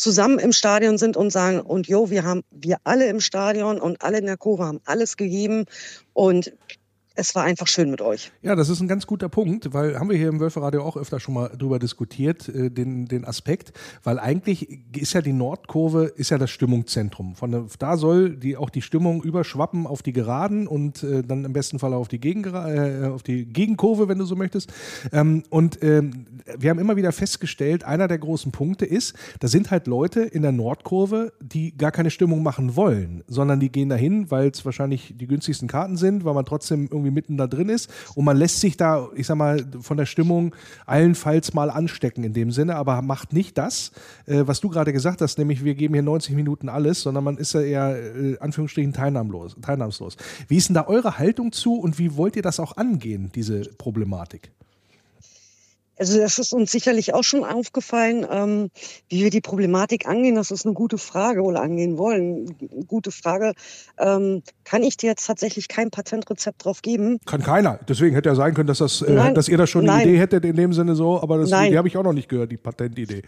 [0.00, 4.02] zusammen im Stadion sind und sagen, und jo, wir haben, wir alle im Stadion und
[4.02, 5.64] alle in der Kurve haben alles gegeben.
[6.12, 6.52] Und
[7.20, 8.32] es war einfach schön mit euch.
[8.42, 11.20] Ja, das ist ein ganz guter Punkt, weil haben wir hier im Wölferadio auch öfter
[11.20, 16.30] schon mal drüber diskutiert, äh, den, den Aspekt, weil eigentlich ist ja die Nordkurve, ist
[16.30, 17.36] ja das Stimmungszentrum.
[17.36, 21.52] Von da soll die, auch die Stimmung überschwappen auf die Geraden und äh, dann im
[21.52, 24.72] besten Fall auf die, Gegengera äh, auf die Gegenkurve, wenn du so möchtest.
[25.12, 26.26] Ähm, und ähm,
[26.58, 30.42] wir haben immer wieder festgestellt, einer der großen Punkte ist, da sind halt Leute in
[30.42, 35.14] der Nordkurve, die gar keine Stimmung machen wollen, sondern die gehen dahin, weil es wahrscheinlich
[35.16, 38.36] die günstigsten Karten sind, weil man trotzdem irgendwie irgendwie mitten da drin ist und man
[38.36, 40.54] lässt sich da, ich sag mal, von der Stimmung
[40.86, 43.92] allenfalls mal anstecken in dem Sinne, aber macht nicht das,
[44.26, 47.36] äh, was du gerade gesagt hast, nämlich wir geben hier 90 Minuten alles, sondern man
[47.36, 50.16] ist ja eher, äh, Anführungsstrichen, teilnahmlos, teilnahmslos.
[50.48, 53.62] Wie ist denn da eure Haltung zu und wie wollt ihr das auch angehen, diese
[53.78, 54.50] Problematik?
[56.00, 58.70] Also das ist uns sicherlich auch schon aufgefallen, ähm,
[59.10, 60.34] wie wir die Problematik angehen.
[60.34, 62.56] Das ist eine gute Frage oder angehen wollen.
[62.86, 63.52] Gute Frage.
[63.98, 67.18] Ähm, kann ich dir jetzt tatsächlich kein Patentrezept drauf geben?
[67.26, 67.80] Kann keiner.
[67.86, 70.18] Deswegen hätte ja sein können, dass, das, äh, Nein, dass ihr da schon eine Idee
[70.18, 72.56] hättet in dem Sinne so, aber das, die habe ich auch noch nicht gehört, die
[72.56, 73.20] Patentidee.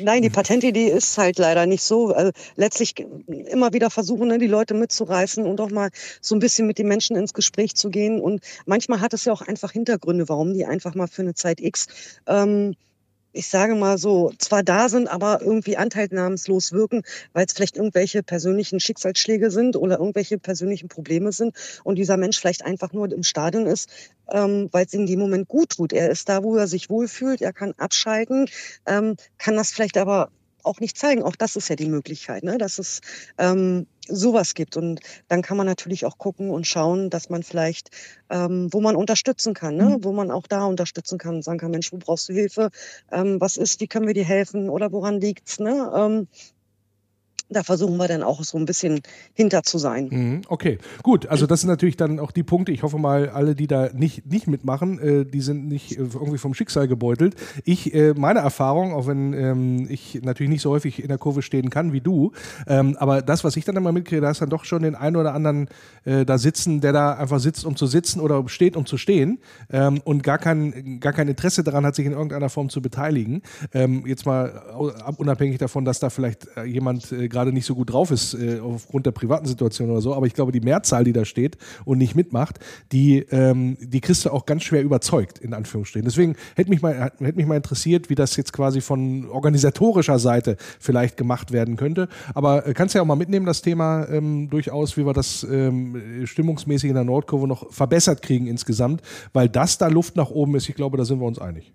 [0.00, 2.12] Nein, die Patentidee ist halt leider nicht so.
[2.12, 2.94] Also letztlich
[3.28, 5.90] immer wieder versuchen, ne, die Leute mitzureißen und auch mal
[6.20, 8.20] so ein bisschen mit den Menschen ins Gespräch zu gehen.
[8.20, 11.60] Und manchmal hat es ja auch einfach Hintergründe, warum die einfach mal für eine Zeit
[11.60, 11.86] X
[12.26, 12.74] ähm,
[13.32, 18.22] ich sage mal so, zwar da sind, aber irgendwie anteilnahmslos wirken, weil es vielleicht irgendwelche
[18.22, 23.22] persönlichen Schicksalsschläge sind oder irgendwelche persönlichen Probleme sind und dieser Mensch vielleicht einfach nur im
[23.22, 23.88] Stadion ist,
[24.30, 25.92] ähm, weil es in dem Moment gut tut.
[25.92, 28.46] Er ist da, wo er sich wohlfühlt, er kann abschalten,
[28.86, 30.30] ähm, kann das vielleicht aber
[30.64, 31.22] auch nicht zeigen.
[31.22, 32.58] Auch das ist ja die Möglichkeit, ne?
[32.58, 33.00] dass es
[33.38, 34.76] ähm, sowas gibt.
[34.76, 37.90] Und dann kann man natürlich auch gucken und schauen, dass man vielleicht,
[38.28, 39.84] ähm, wo man unterstützen kann, ne?
[39.84, 40.04] Mhm.
[40.04, 42.70] wo man auch da unterstützen kann und sagen kann, Mensch, wo brauchst du Hilfe?
[43.10, 45.60] Ähm, was ist, wie können wir dir helfen oder woran liegt's?
[45.60, 45.90] Ne?
[45.94, 46.28] Ähm,
[47.50, 49.00] da versuchen wir dann auch so ein bisschen
[49.34, 50.08] hinter zu sein.
[50.10, 51.26] Mhm, okay, gut.
[51.26, 52.72] Also das sind natürlich dann auch die Punkte.
[52.72, 56.38] Ich hoffe mal, alle, die da nicht, nicht mitmachen, äh, die sind nicht äh, irgendwie
[56.38, 57.34] vom Schicksal gebeutelt.
[57.64, 61.42] Ich, äh, meine Erfahrung, auch wenn ähm, ich natürlich nicht so häufig in der Kurve
[61.42, 62.32] stehen kann wie du,
[62.66, 65.16] ähm, aber das, was ich dann immer mitkriege, da ist dann doch schon den einen
[65.16, 65.68] oder anderen
[66.04, 69.40] äh, da sitzen, der da einfach sitzt, um zu sitzen oder steht, um zu stehen
[69.70, 73.42] ähm, und gar kein, gar kein Interesse daran hat, sich in irgendeiner Form zu beteiligen.
[73.72, 74.62] Ähm, jetzt mal
[75.16, 78.34] unabhängig davon, dass da vielleicht äh, jemand äh, gerade gerade nicht so gut drauf ist
[78.34, 80.14] äh, aufgrund der privaten Situation oder so.
[80.14, 82.58] Aber ich glaube, die Mehrzahl, die da steht und nicht mitmacht,
[82.92, 86.04] die, ähm, die kriegst du auch ganz schwer überzeugt, in Anführungsstrichen.
[86.04, 90.56] Deswegen hätte mich, mal, hätte mich mal interessiert, wie das jetzt quasi von organisatorischer Seite
[90.78, 92.08] vielleicht gemacht werden könnte.
[92.34, 96.26] Aber äh, kannst ja auch mal mitnehmen, das Thema ähm, durchaus, wie wir das ähm,
[96.26, 99.00] stimmungsmäßig in der Nordkurve noch verbessert kriegen insgesamt,
[99.32, 100.68] weil das da Luft nach oben ist.
[100.68, 101.72] Ich glaube, da sind wir uns einig.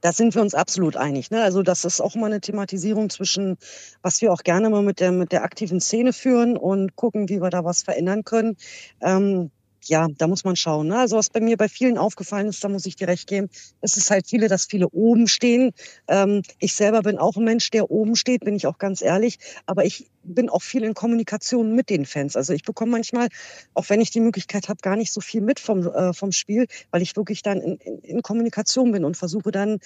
[0.00, 1.30] Da sind wir uns absolut einig.
[1.30, 1.42] Ne?
[1.42, 3.56] Also das ist auch mal eine Thematisierung zwischen,
[4.02, 7.40] was wir auch gerne mal mit der, mit der aktiven Szene führen und gucken, wie
[7.40, 8.56] wir da was verändern können.
[9.00, 9.50] Ähm,
[9.84, 10.88] ja, da muss man schauen.
[10.88, 10.98] Ne?
[10.98, 13.48] Also was bei mir bei vielen aufgefallen ist, da muss ich dir recht geben,
[13.80, 15.72] es ist halt viele, dass viele oben stehen.
[16.08, 19.38] Ähm, ich selber bin auch ein Mensch, der oben steht, bin ich auch ganz ehrlich.
[19.66, 22.36] Aber ich bin auch viel in Kommunikation mit den Fans.
[22.36, 23.28] Also ich bekomme manchmal,
[23.74, 26.66] auch wenn ich die Möglichkeit habe, gar nicht so viel mit vom, äh, vom Spiel,
[26.90, 29.78] weil ich wirklich dann in, in, in Kommunikation bin und versuche dann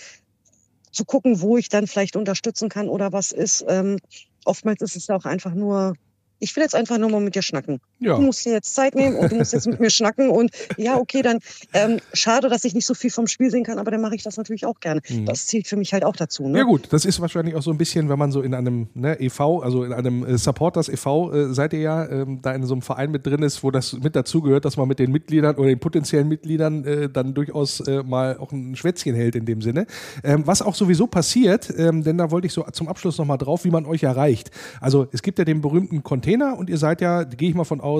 [0.91, 3.65] zu gucken, wo ich dann vielleicht unterstützen kann oder was ist.
[3.69, 3.99] Ähm,
[4.45, 5.95] oftmals ist es auch einfach nur
[6.43, 7.81] ich will jetzt einfach nur mal mit dir schnacken.
[8.03, 8.17] Ja.
[8.17, 10.31] Du musst dir jetzt Zeit nehmen und du musst jetzt mit mir schnacken.
[10.31, 11.39] Und ja, okay, dann
[11.73, 14.23] ähm, schade, dass ich nicht so viel vom Spiel sehen kann, aber dann mache ich
[14.23, 15.01] das natürlich auch gerne.
[15.09, 15.27] Mhm.
[15.27, 16.49] Das zählt für mich halt auch dazu.
[16.49, 16.59] Ne?
[16.59, 19.21] Ja gut, das ist wahrscheinlich auch so ein bisschen, wenn man so in einem ne,
[19.21, 21.33] e.V., also in einem äh, Supporters e.V.
[21.33, 23.93] Äh, seid ihr ja, ähm, da in so einem Verein mit drin ist, wo das
[23.93, 28.03] mit dazugehört, dass man mit den Mitgliedern oder den potenziellen Mitgliedern äh, dann durchaus äh,
[28.03, 29.87] mal auch ein Schwätzchen hält in dem Sinne.
[30.25, 33.65] Ähm, was auch sowieso passiert, ähm, denn da wollte ich so zum Abschluss nochmal drauf,
[33.65, 34.51] wie man euch erreicht.
[34.81, 37.65] Also es gibt ja den berühmten Container Container und ihr seid ja, gehe ich mal
[37.65, 37.92] von aus,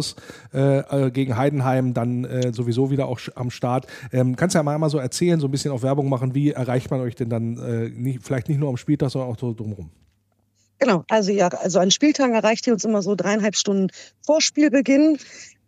[0.55, 3.87] äh, äh, gegen Heidenheim dann äh, sowieso wieder auch am Start.
[4.13, 6.51] Ähm, kannst du ja mal, mal so erzählen, so ein bisschen auf Werbung machen, wie
[6.51, 9.53] erreicht man euch denn dann äh, nicht, vielleicht nicht nur am Spieltag, sondern auch so
[9.53, 9.91] drumherum?
[10.79, 13.89] Genau, also ja, also an Spieltagen erreicht ihr uns immer so dreieinhalb Stunden
[14.21, 15.19] vor Spielbeginn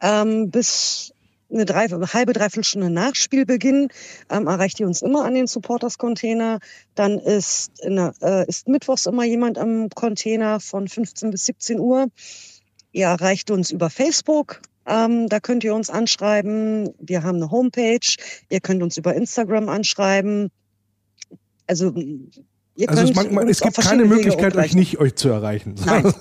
[0.01, 1.15] ähm, bis
[1.53, 3.89] eine, drei, halbe, dreiviertel Stunde nach Spielbeginn
[4.31, 6.59] ähm, erreicht ihr uns immer an den Supporters-Container.
[6.95, 12.09] Dann ist, der, äh, ist mittwochs immer jemand am Container von 15 bis 17 Uhr.
[12.95, 14.63] Ihr erreicht uns über Facebook.
[14.87, 16.95] Ähm, da könnt ihr uns anschreiben.
[17.01, 18.07] Wir haben eine Homepage.
[18.49, 20.53] Ihr könnt uns über Instagram anschreiben.
[21.67, 21.93] Also
[22.77, 25.77] Ihr also es, man, es gibt keine Möglichkeit, euch nicht euch zu erreichen.
[25.87, 26.13] Nein.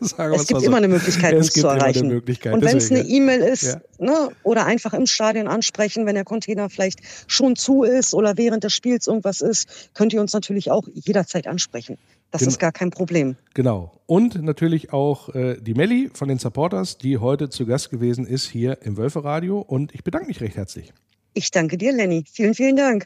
[0.00, 0.66] es gibt so.
[0.66, 2.10] immer eine Möglichkeit, uns zu erreichen.
[2.10, 3.80] Und wenn es eine E-Mail ist ja.
[3.98, 8.64] ne, oder einfach im Stadion ansprechen, wenn der Container vielleicht schon zu ist oder während
[8.64, 11.98] des Spiels irgendwas ist, könnt ihr uns natürlich auch jederzeit ansprechen.
[12.30, 13.36] Das Gen ist gar kein Problem.
[13.52, 13.92] Genau.
[14.06, 18.48] Und natürlich auch äh, die Melli von den Supporters, die heute zu Gast gewesen ist
[18.48, 19.60] hier im Wölferadio.
[19.60, 20.94] Und ich bedanke mich recht herzlich.
[21.34, 22.24] Ich danke dir, Lenny.
[22.30, 23.04] Vielen, vielen Dank.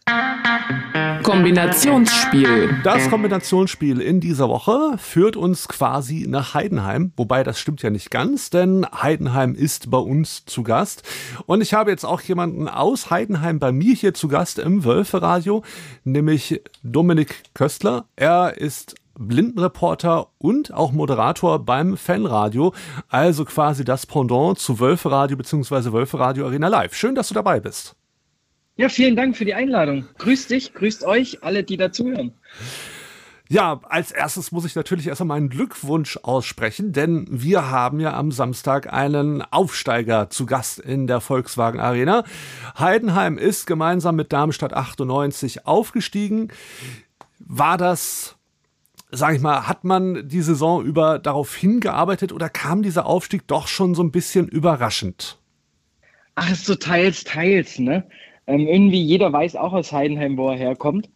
[1.27, 2.83] Kombinationsspiel.
[2.85, 7.13] Das Kombinationsspiel in dieser Woche führt uns quasi nach Heidenheim.
[7.17, 11.03] Wobei das stimmt ja nicht ganz, denn Heidenheim ist bei uns zu Gast.
[11.47, 15.65] Und ich habe jetzt auch jemanden aus Heidenheim bei mir hier zu Gast im Wölferadio,
[16.05, 18.05] nämlich Dominik Köstler.
[18.15, 22.73] Er ist Blindenreporter und auch Moderator beim Fanradio,
[23.09, 25.91] also quasi das Pendant zu Wölferadio bzw.
[25.91, 26.95] Wölferadio Arena Live.
[26.95, 27.97] Schön, dass du dabei bist.
[28.77, 30.07] Ja, vielen Dank für die Einladung.
[30.19, 32.33] Grüß dich, grüßt euch, alle, die dazuhören.
[33.49, 38.33] Ja, als erstes muss ich natürlich erstmal meinen Glückwunsch aussprechen, denn wir haben ja am
[38.33, 42.25] Samstag einen Aufsteiger zu Gast in der Volkswagen Arena.
[42.77, 46.49] Heidenheim ist gemeinsam mit Darmstadt 98 aufgestiegen.
[47.39, 48.37] War das,
[49.13, 53.69] sag ich mal, hat man die Saison über darauf hingearbeitet oder kam dieser Aufstieg doch
[53.69, 55.39] schon so ein bisschen überraschend?
[56.35, 58.05] Ach, ist so teils, teils, ne?
[58.47, 61.11] Ähm, irgendwie jeder weiß auch aus Heidenheim, wo er herkommt.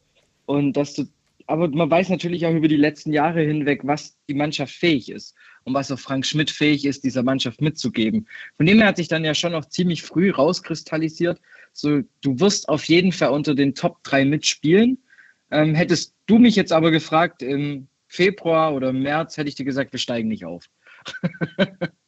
[0.47, 1.07] Und dass du
[1.51, 5.35] aber man weiß natürlich auch über die letzten Jahre hinweg, was die Mannschaft fähig ist
[5.64, 8.28] und was auch Frank Schmidt fähig ist, dieser Mannschaft mitzugeben.
[8.57, 11.41] Von dem her hat sich dann ja schon noch ziemlich früh rauskristallisiert.
[11.72, 14.99] So, du wirst auf jeden Fall unter den Top 3 mitspielen.
[15.51, 19.93] Ähm, hättest du mich jetzt aber gefragt im Februar oder März, hätte ich dir gesagt,
[19.93, 20.66] wir steigen nicht auf.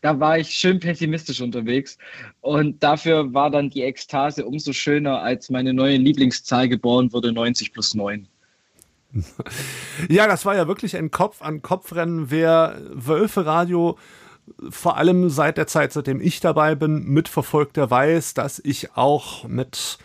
[0.00, 1.98] da war ich schön pessimistisch unterwegs.
[2.40, 7.72] Und dafür war dann die Ekstase umso schöner, als meine neue Lieblingszahl geboren wurde, 90
[7.72, 8.26] plus 9.
[10.08, 12.30] Ja, das war ja wirklich ein Kopf-an-Kopf-Rennen.
[12.30, 13.98] Wer Wölfe-Radio
[14.70, 19.44] vor allem seit der Zeit, seitdem ich dabei bin, mitverfolgt, der weiß, dass ich auch
[19.44, 19.98] mit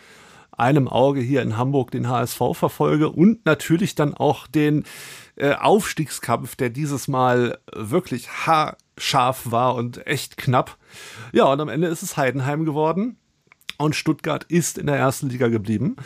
[0.52, 4.84] einem Auge hier in Hamburg den HSV verfolge und natürlich dann auch den
[5.36, 8.28] äh, Aufstiegskampf, der dieses Mal wirklich
[8.96, 10.76] haarscharf war und echt knapp.
[11.32, 13.16] Ja, und am Ende ist es Heidenheim geworden.
[13.76, 15.96] Und Stuttgart ist in der ersten Liga geblieben.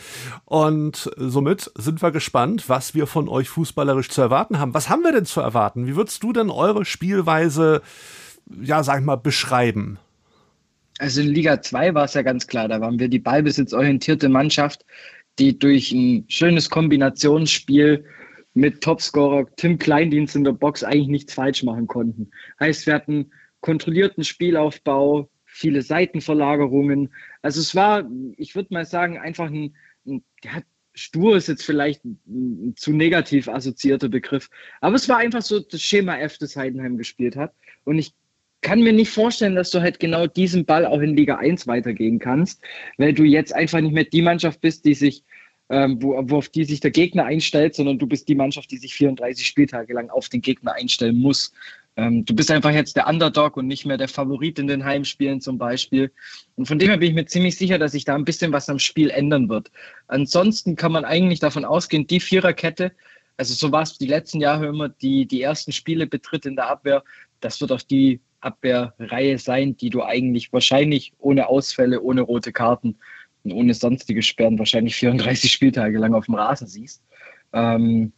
[0.45, 4.73] Und somit sind wir gespannt, was wir von euch fußballerisch zu erwarten haben.
[4.73, 5.85] Was haben wir denn zu erwarten?
[5.85, 7.83] Wie würdest du denn eure Spielweise,
[8.59, 9.99] ja, sag ich mal, beschreiben?
[10.97, 14.83] Also in Liga 2 war es ja ganz klar, da waren wir die ballbesitzorientierte Mannschaft,
[15.37, 18.03] die durch ein schönes Kombinationsspiel
[18.53, 22.31] mit Topscorer Tim Kleindienst in der Box eigentlich nichts falsch machen konnten.
[22.59, 23.31] Heißt, wir hatten
[23.61, 27.13] kontrollierten Spielaufbau, viele Seitenverlagerungen.
[27.41, 29.75] Also es war, ich würde mal sagen, einfach ein,
[30.05, 30.61] ein ja,
[30.93, 34.49] stur ist jetzt vielleicht ein, zu negativ assoziierter Begriff,
[34.81, 37.53] aber es war einfach so das Schema F, das Heidenheim gespielt hat.
[37.83, 38.13] Und ich
[38.61, 42.19] kann mir nicht vorstellen, dass du halt genau diesen Ball auch in Liga 1 weitergehen
[42.19, 42.61] kannst,
[42.97, 45.23] weil du jetzt einfach nicht mehr die Mannschaft bist, die sich,
[45.69, 48.77] ähm, wo, wo auf die sich der Gegner einstellt, sondern du bist die Mannschaft, die
[48.77, 51.53] sich 34 Spieltage lang auf den Gegner einstellen muss.
[51.95, 55.41] Ähm, du bist einfach jetzt der Underdog und nicht mehr der Favorit in den Heimspielen
[55.41, 56.11] zum Beispiel.
[56.55, 58.69] Und von dem her bin ich mir ziemlich sicher, dass sich da ein bisschen was
[58.69, 59.71] am Spiel ändern wird.
[60.07, 62.91] Ansonsten kann man eigentlich davon ausgehen, die Viererkette,
[63.37, 66.67] also so war es die letzten Jahre immer, die die ersten Spiele betritt in der
[66.67, 67.03] Abwehr,
[67.41, 72.97] das wird auch die Abwehrreihe sein, die du eigentlich wahrscheinlich ohne Ausfälle, ohne rote Karten
[73.45, 77.03] ohne sonstige Sperren wahrscheinlich 34 Spieltage lang auf dem Rasen siehst.
[77.53, 78.11] Ähm,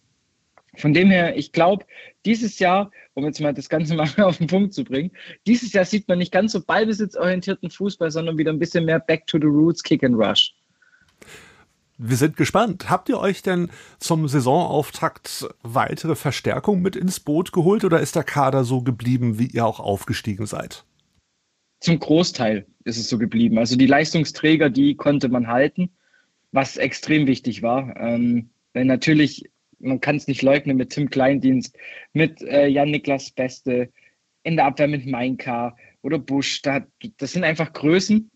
[0.77, 1.85] von dem her, ich glaube,
[2.25, 5.11] dieses Jahr, um jetzt mal das Ganze mal auf den Punkt zu bringen,
[5.47, 9.27] dieses Jahr sieht man nicht ganz so ballbesitzorientierten Fußball, sondern wieder ein bisschen mehr Back
[9.27, 10.53] to the Roots, Kick and Rush.
[12.03, 12.89] Wir sind gespannt.
[12.89, 13.69] Habt ihr euch denn
[13.99, 19.45] zum Saisonauftakt weitere Verstärkung mit ins Boot geholt oder ist der Kader so geblieben, wie
[19.45, 20.83] ihr auch aufgestiegen seid?
[21.81, 23.57] Zum Großteil ist es so geblieben.
[23.57, 25.89] Also die Leistungsträger, die konnte man halten,
[26.51, 27.95] was extrem wichtig war.
[27.97, 29.51] Ähm, weil natürlich
[29.81, 31.75] man kann es nicht leugnen, mit Tim Kleindienst,
[32.13, 33.91] mit äh, Jan-Niklas Beste,
[34.43, 36.61] in der Abwehr mit Mainka oder Busch.
[36.61, 36.85] Da,
[37.17, 38.29] das sind einfach Größen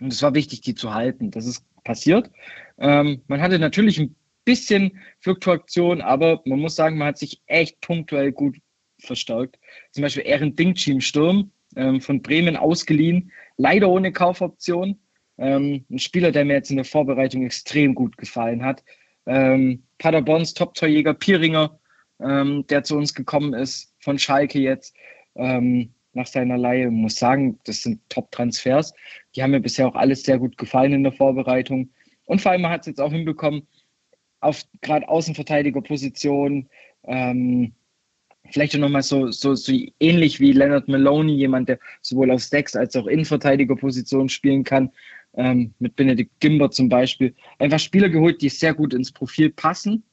[0.00, 1.30] und es war wichtig, die zu halten.
[1.30, 2.30] Das ist passiert.
[2.78, 4.14] Ähm, man hatte natürlich ein
[4.44, 8.58] bisschen Fluktuation, aber man muss sagen, man hat sich echt punktuell gut
[9.00, 9.58] verstärkt.
[9.92, 14.98] Zum Beispiel Ehren Dingchi im Sturm ähm, von Bremen ausgeliehen, leider ohne Kaufoption.
[15.38, 18.84] Ähm, ein Spieler, der mir jetzt in der Vorbereitung extrem gut gefallen hat.
[19.26, 21.78] Ähm, Paderborns Top-Torjäger Pieringer,
[22.20, 24.94] ähm, der zu uns gekommen ist, von Schalke jetzt
[25.34, 26.56] ähm, nach seiner.
[26.74, 28.94] Ich muss sagen, das sind Top-Transfers.
[29.34, 31.90] Die haben mir bisher auch alles sehr gut gefallen in der Vorbereitung.
[32.26, 33.66] Und vor allem hat es jetzt auch hinbekommen,
[34.40, 36.68] auf gerade Außenverteidigerposition,
[37.04, 37.74] ähm,
[38.50, 42.96] vielleicht nochmal so, so, so ähnlich wie Leonard Maloney, jemand, der sowohl auf Sechs als
[42.96, 44.90] auch Innenverteidigerposition spielen kann,
[45.36, 50.04] ähm, mit Benedikt Gimber zum Beispiel, einfach Spieler geholt, die sehr gut ins Profil passen,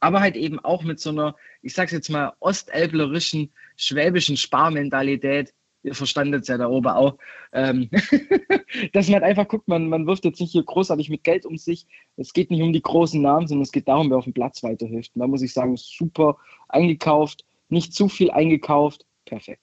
[0.00, 5.52] aber halt eben auch mit so einer, ich sag's jetzt mal, ostelblerischen, schwäbischen Sparmentalität,
[5.84, 7.18] ihr verstandet es ja da oben auch,
[7.52, 7.88] ähm,
[8.92, 11.56] dass man halt einfach guckt, man, man wirft jetzt nicht hier großartig mit Geld um
[11.56, 11.86] sich.
[12.16, 14.62] Es geht nicht um die großen Namen, sondern es geht darum, wer auf dem Platz
[14.62, 15.12] weiterhilft.
[15.14, 19.60] Und da muss ich sagen, super eingekauft, nicht zu viel eingekauft, perfekt.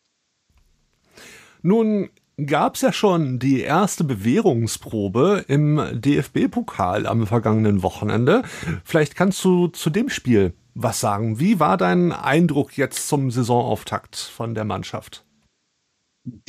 [1.61, 2.09] Nun
[2.45, 8.43] gab es ja schon die erste Bewährungsprobe im DFB-Pokal am vergangenen Wochenende.
[8.83, 11.39] Vielleicht kannst du zu dem Spiel was sagen.
[11.39, 15.25] Wie war dein Eindruck jetzt zum Saisonauftakt von der Mannschaft?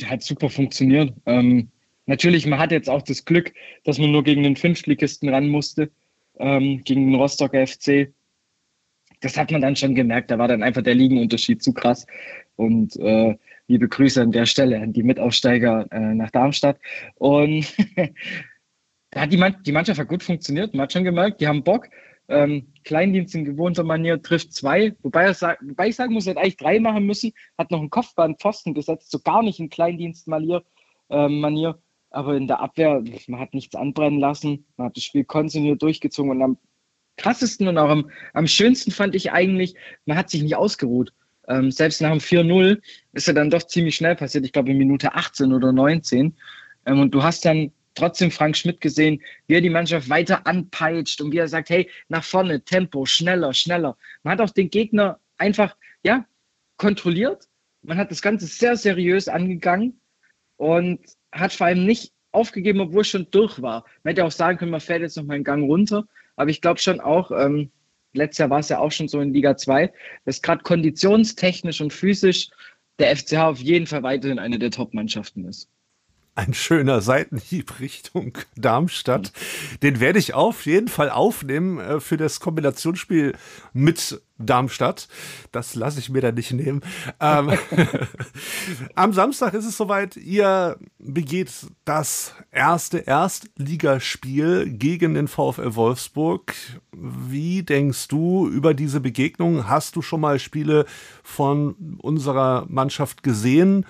[0.03, 1.13] Hat super funktioniert.
[1.25, 1.69] Ähm,
[2.05, 5.91] natürlich, man hat jetzt auch das Glück, dass man nur gegen den Fünftligisten ran musste,
[6.37, 8.13] ähm, gegen den Rostocker FC.
[9.23, 10.31] Das hat man dann schon gemerkt.
[10.31, 12.05] Da war dann einfach der Ligenunterschied zu krass.
[12.57, 13.35] Und äh,
[13.67, 16.77] liebe Grüße an der Stelle an die Mitaufsteiger äh, nach Darmstadt.
[17.15, 17.73] Und
[19.11, 20.73] da hat die, Man die Mannschaft hat gut funktioniert.
[20.73, 21.87] Man hat schon gemerkt, die haben Bock.
[22.27, 26.57] Ähm, Kleindienst in gewohnter Manier trifft zwei, wobei, wobei ich sagen muss, er hat eigentlich
[26.57, 30.63] drei machen müssen, hat noch einen Kopfbandpfosten gesetzt, so gar nicht in Kleindienst-Manier.
[31.09, 31.73] Äh.
[32.09, 36.31] Aber in der Abwehr, man hat nichts anbrennen lassen, man hat das Spiel kontinuierlich durchgezogen
[36.31, 36.57] und am
[37.17, 41.13] krassesten und auch am, am schönsten fand ich eigentlich, man hat sich nicht ausgeruht.
[41.47, 42.81] Ähm, selbst nach dem 4-0
[43.13, 46.35] ist er dann doch ziemlich schnell passiert, ich glaube in Minute 18 oder 19.
[46.85, 51.21] Ähm, und du hast dann trotzdem Frank Schmidt gesehen, wie er die Mannschaft weiter anpeitscht
[51.21, 53.97] und wie er sagt, hey, nach vorne, Tempo, schneller, schneller.
[54.23, 56.25] Man hat auch den Gegner einfach, ja,
[56.77, 57.47] kontrolliert.
[57.81, 59.99] Man hat das Ganze sehr seriös angegangen
[60.57, 60.99] und
[61.31, 63.85] hat vor allem nicht aufgegeben, obwohl es schon durch war.
[64.03, 66.07] Man hätte auch sagen können, man fährt jetzt noch mal einen Gang runter.
[66.35, 67.71] Aber ich glaube schon auch, ähm,
[68.13, 69.91] letztes Jahr war es ja auch schon so in Liga 2,
[70.25, 72.49] dass gerade konditionstechnisch und physisch
[72.99, 75.69] der FCH auf jeden Fall weiterhin eine der Top-Mannschaften ist
[76.35, 79.31] ein schöner Seitenhieb Richtung Darmstadt.
[79.83, 83.33] Den werde ich auf jeden Fall aufnehmen äh, für das Kombinationsspiel
[83.73, 85.07] mit Darmstadt.
[85.51, 86.81] Das lasse ich mir da nicht nehmen.
[87.19, 87.51] Ähm,
[88.95, 90.15] am Samstag ist es soweit.
[90.17, 91.51] Ihr begeht
[91.85, 96.53] das erste Erstligaspiel gegen den VfL Wolfsburg.
[96.91, 99.67] Wie denkst du über diese Begegnung?
[99.67, 100.85] Hast du schon mal Spiele
[101.23, 103.85] von unserer Mannschaft gesehen?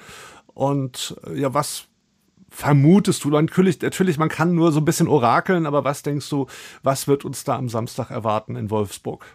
[0.53, 1.87] Und äh, ja, was
[2.53, 3.29] vermutest du?
[3.29, 6.47] Natürlich, natürlich, man kann nur so ein bisschen orakeln, aber was denkst du,
[6.83, 9.25] was wird uns da am Samstag erwarten in Wolfsburg?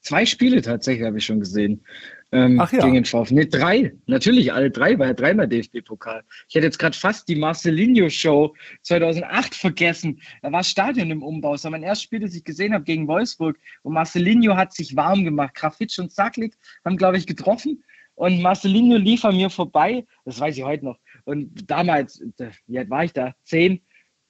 [0.00, 1.84] Zwei Spiele tatsächlich habe ich schon gesehen.
[2.30, 2.80] Ähm, Ach ja.
[2.80, 3.34] Gegen den VfL.
[3.34, 3.92] Ne, drei.
[4.06, 6.22] Natürlich, alle drei, war ja dreimal DFB-Pokal.
[6.48, 10.20] Ich hätte jetzt gerade fast die Marcelinho-Show 2008 vergessen.
[10.42, 11.52] Da war das Stadion im Umbau.
[11.52, 13.58] Das war mein erstes Spiel, das ich gesehen habe gegen Wolfsburg.
[13.82, 15.54] Und Marcelinho hat sich warm gemacht.
[15.54, 17.82] Grafitsch und Saklik haben, glaube ich, getroffen.
[18.14, 20.04] Und Marcelinho lief an mir vorbei.
[20.24, 22.22] Das weiß ich heute noch und damals,
[22.66, 23.34] wie alt war ich da?
[23.44, 23.82] Zehn,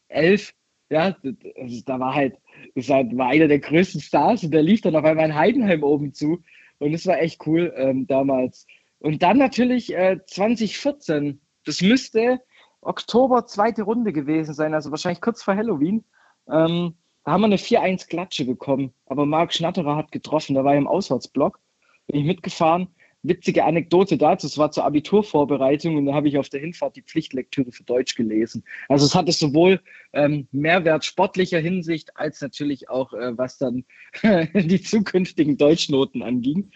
[0.08, 0.52] elf,
[0.90, 1.16] ja,
[1.56, 2.36] also da war halt,
[2.74, 6.14] das war einer der größten Stars und der lief dann auf einmal in Heidenheim oben
[6.14, 6.42] zu.
[6.78, 8.66] Und das war echt cool ähm, damals.
[9.00, 12.40] Und dann natürlich äh, 2014, das müsste
[12.80, 16.04] Oktober zweite Runde gewesen sein, also wahrscheinlich kurz vor Halloween.
[16.48, 16.94] Ähm,
[17.24, 18.94] da haben wir eine 4-1-Klatsche bekommen.
[19.06, 21.58] Aber Marc Schnatterer hat getroffen, da war er im Auswärtsblock.
[22.06, 22.88] Bin ich mitgefahren
[23.22, 24.46] witzige Anekdote dazu.
[24.46, 28.14] Es war zur Abiturvorbereitung und da habe ich auf der Hinfahrt die Pflichtlektüre für Deutsch
[28.14, 28.64] gelesen.
[28.88, 29.80] Also es hatte sowohl
[30.12, 33.84] ähm, Mehrwert sportlicher Hinsicht als natürlich auch, äh, was dann
[34.54, 36.70] die zukünftigen Deutschnoten anging.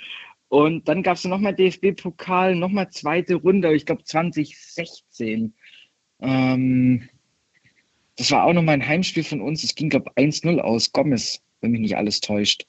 [0.48, 5.54] Und dann gab es nochmal DFB-Pokal, nochmal zweite Runde, ich glaube 2016.
[6.20, 7.08] Ähm,
[8.16, 9.64] das war auch nochmal ein Heimspiel von uns.
[9.64, 12.66] Es ging, glaube ich, 1-0 aus Gomez, wenn mich nicht alles täuscht.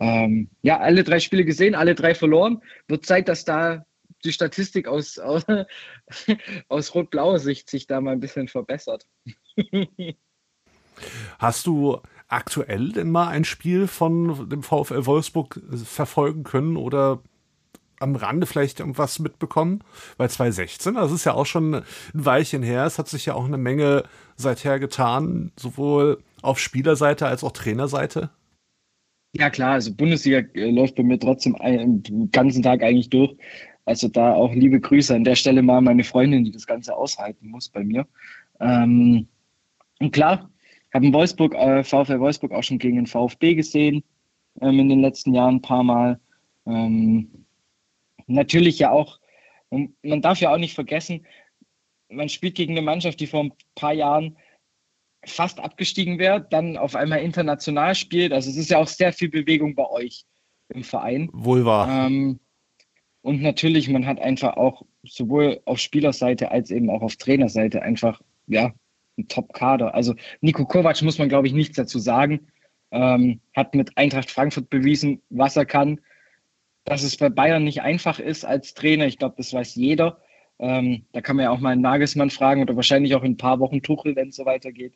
[0.00, 2.62] Ähm, ja, alle drei Spiele gesehen, alle drei verloren.
[2.88, 3.84] Wird Zeit, dass da
[4.24, 5.44] die Statistik aus, aus,
[6.68, 9.06] aus rot-blauer Sicht sich da mal ein bisschen verbessert.
[11.38, 17.20] Hast du aktuell denn mal ein Spiel von dem VfL Wolfsburg verfolgen können oder
[17.98, 19.82] am Rande vielleicht irgendwas mitbekommen?
[20.16, 23.44] Weil 2016, das ist ja auch schon ein Weilchen her, es hat sich ja auch
[23.44, 24.04] eine Menge
[24.36, 28.30] seither getan, sowohl auf Spielerseite als auch Trainerseite.
[29.34, 33.34] Ja klar, also Bundesliga äh, läuft bei mir trotzdem ein, den ganzen Tag eigentlich durch.
[33.84, 37.48] Also da auch liebe Grüße an der Stelle mal meine Freundin, die das Ganze aushalten
[37.48, 38.06] muss bei mir.
[38.60, 39.26] Ähm,
[39.98, 40.50] und klar,
[40.92, 44.04] haben Wolfsburg, äh, VfL Wolfsburg auch schon gegen den VfB gesehen
[44.60, 46.20] ähm, in den letzten Jahren ein paar Mal.
[46.66, 47.46] Ähm,
[48.26, 49.18] natürlich ja auch,
[49.70, 51.26] man darf ja auch nicht vergessen,
[52.08, 54.36] man spielt gegen eine Mannschaft, die vor ein paar Jahren
[55.24, 58.32] fast abgestiegen wäre, dann auf einmal international spielt.
[58.32, 60.24] Also es ist ja auch sehr viel Bewegung bei euch
[60.68, 61.28] im Verein.
[61.32, 62.06] Wohl wahr.
[62.06, 62.40] Ähm,
[63.22, 68.20] und natürlich, man hat einfach auch sowohl auf Spielerseite als eben auch auf Trainerseite einfach,
[68.46, 68.72] ja,
[69.16, 69.94] einen Top-Kader.
[69.94, 72.48] Also Nico Kovac muss man, glaube ich, nichts dazu sagen.
[72.90, 76.00] Ähm, hat mit Eintracht Frankfurt bewiesen, was er kann.
[76.84, 80.20] Dass es bei Bayern nicht einfach ist als Trainer, ich glaube, das weiß jeder.
[80.58, 83.36] Ähm, da kann man ja auch mal einen Nagelsmann fragen oder wahrscheinlich auch in ein
[83.36, 84.94] paar Wochen Tuchel, wenn es so weitergeht.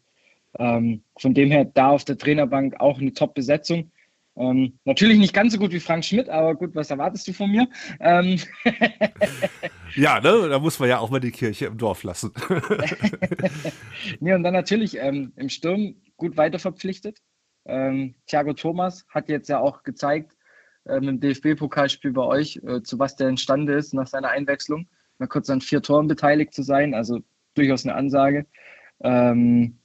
[0.59, 3.91] Ähm, von dem her da auf der Trainerbank auch eine Top-Besetzung.
[4.39, 7.51] Ähm, natürlich nicht ganz so gut wie Frank Schmidt, aber gut, was erwartest du von
[7.51, 7.69] mir?
[8.01, 8.39] Ähm
[9.97, 12.33] ja, ne, da muss man ja auch mal die Kirche im Dorf lassen.
[14.21, 17.19] nee, und dann natürlich ähm, im Sturm gut weiter verpflichtet.
[17.65, 20.37] Ähm, Thiago Thomas hat jetzt ja auch gezeigt,
[20.85, 24.87] äh, im DFB-Pokalspiel bei euch, äh, zu was der entstanden ist nach seiner Einwechslung.
[25.19, 27.21] Mal kurz an vier Toren beteiligt zu sein, also
[27.55, 28.47] durchaus eine Ansage.
[29.01, 29.79] Ähm,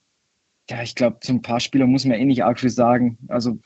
[0.71, 3.17] ja, ich glaube, zu ein paar Spielern muss man eh nicht arg viel sagen.
[3.27, 3.59] Also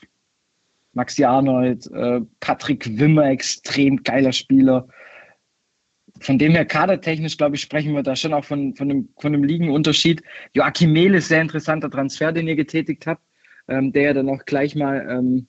[0.92, 4.88] Maxi Arnold, äh, Patrick Wimmer, extrem geiler Spieler.
[6.20, 9.32] Von dem her kadertechnisch, glaube ich, sprechen wir da schon auch von, von, einem, von
[9.32, 10.22] einem Ligenunterschied.
[10.54, 13.22] Joachim Mehl ist sehr interessanter Transfer, den ihr getätigt habt,
[13.68, 15.46] ähm, der ja dann auch gleich mal ähm,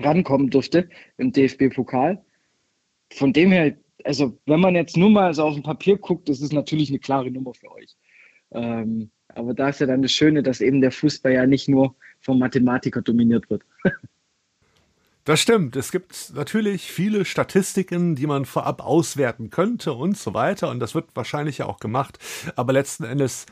[0.00, 2.20] rankommen durfte im DFB-Pokal.
[3.12, 6.40] Von dem her, also wenn man jetzt nur mal so auf dem Papier guckt, das
[6.40, 7.94] ist natürlich eine klare Nummer für euch.
[8.50, 11.94] Ähm, aber da ist ja dann das Schöne, dass eben der Fußball ja nicht nur
[12.20, 13.62] vom Mathematiker dominiert wird.
[15.26, 15.74] Das stimmt.
[15.74, 20.68] Es gibt natürlich viele Statistiken, die man vorab auswerten könnte und so weiter.
[20.68, 22.18] Und das wird wahrscheinlich ja auch gemacht.
[22.56, 23.46] Aber letzten Endes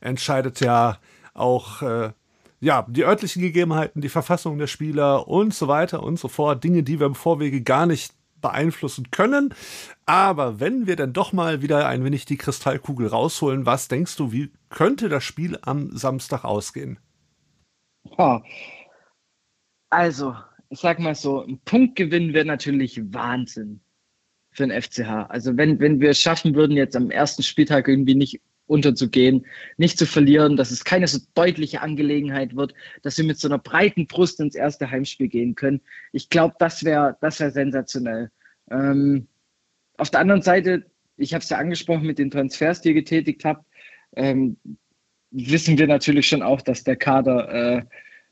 [0.00, 0.96] entscheidet ja
[1.34, 2.12] auch äh,
[2.60, 6.64] ja, die örtlichen Gegebenheiten, die Verfassung der Spieler und so weiter und so fort.
[6.64, 9.54] Dinge, die wir im Vorwege gar nicht beeinflussen können.
[10.06, 14.32] Aber wenn wir dann doch mal wieder ein wenig die Kristallkugel rausholen, was denkst du,
[14.32, 16.98] wie könnte das Spiel am Samstag ausgehen?
[19.90, 20.36] Also,
[20.70, 23.80] ich sag mal so, ein Punktgewinn wäre natürlich Wahnsinn
[24.50, 25.28] für den FCH.
[25.28, 29.46] Also wenn, wenn wir es schaffen würden, jetzt am ersten Spieltag irgendwie nicht unterzugehen,
[29.76, 33.58] nicht zu verlieren, dass es keine so deutliche Angelegenheit wird, dass wir mit so einer
[33.58, 35.80] breiten Brust ins erste Heimspiel gehen können.
[36.12, 38.30] Ich glaube, das wäre das wär sensationell.
[38.70, 39.26] Ähm,
[39.96, 43.44] auf der anderen Seite, ich habe es ja angesprochen mit den Transfers, die ihr getätigt
[43.44, 43.64] habt,
[44.16, 44.56] ähm,
[45.30, 47.82] wissen wir natürlich schon auch, dass der Kader äh,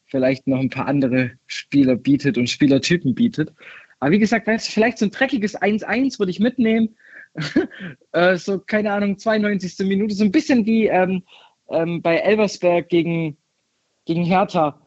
[0.06, 3.52] vielleicht noch ein paar andere Spieler bietet und Spielertypen bietet.
[3.98, 6.96] Aber wie gesagt, vielleicht so ein dreckiges 1-1 würde ich mitnehmen
[8.12, 9.86] äh, so, keine Ahnung, 92.
[9.86, 11.22] Minute, so ein bisschen wie ähm,
[11.68, 13.36] ähm, bei Elversberg gegen,
[14.04, 14.80] gegen Hertha.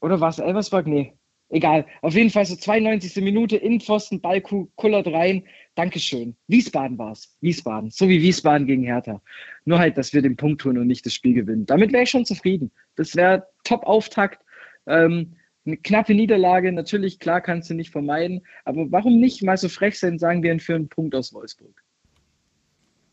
[0.00, 0.86] Oder war es Elversberg?
[0.86, 1.14] Nee,
[1.48, 1.86] egal.
[2.02, 3.22] Auf jeden Fall so 92.
[3.22, 5.44] Minute in Pfosten, Ball kullert rein.
[5.74, 6.36] Dankeschön.
[6.48, 7.36] Wiesbaden war es.
[7.40, 7.90] Wiesbaden.
[7.90, 9.20] So wie Wiesbaden gegen Hertha.
[9.64, 11.66] Nur halt, dass wir den Punkt tun und nicht das Spiel gewinnen.
[11.66, 12.70] Damit wäre ich schon zufrieden.
[12.96, 14.42] Das wäre Top-Auftakt.
[14.86, 15.36] Ähm,
[15.66, 18.42] eine knappe Niederlage, natürlich, klar, kannst du nicht vermeiden.
[18.64, 21.82] Aber warum nicht mal so frech sein, sagen wir für einen Punkt aus Wolfsburg?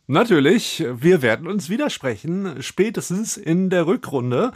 [0.07, 4.51] Natürlich, wir werden uns widersprechen, spätestens in der Rückrunde.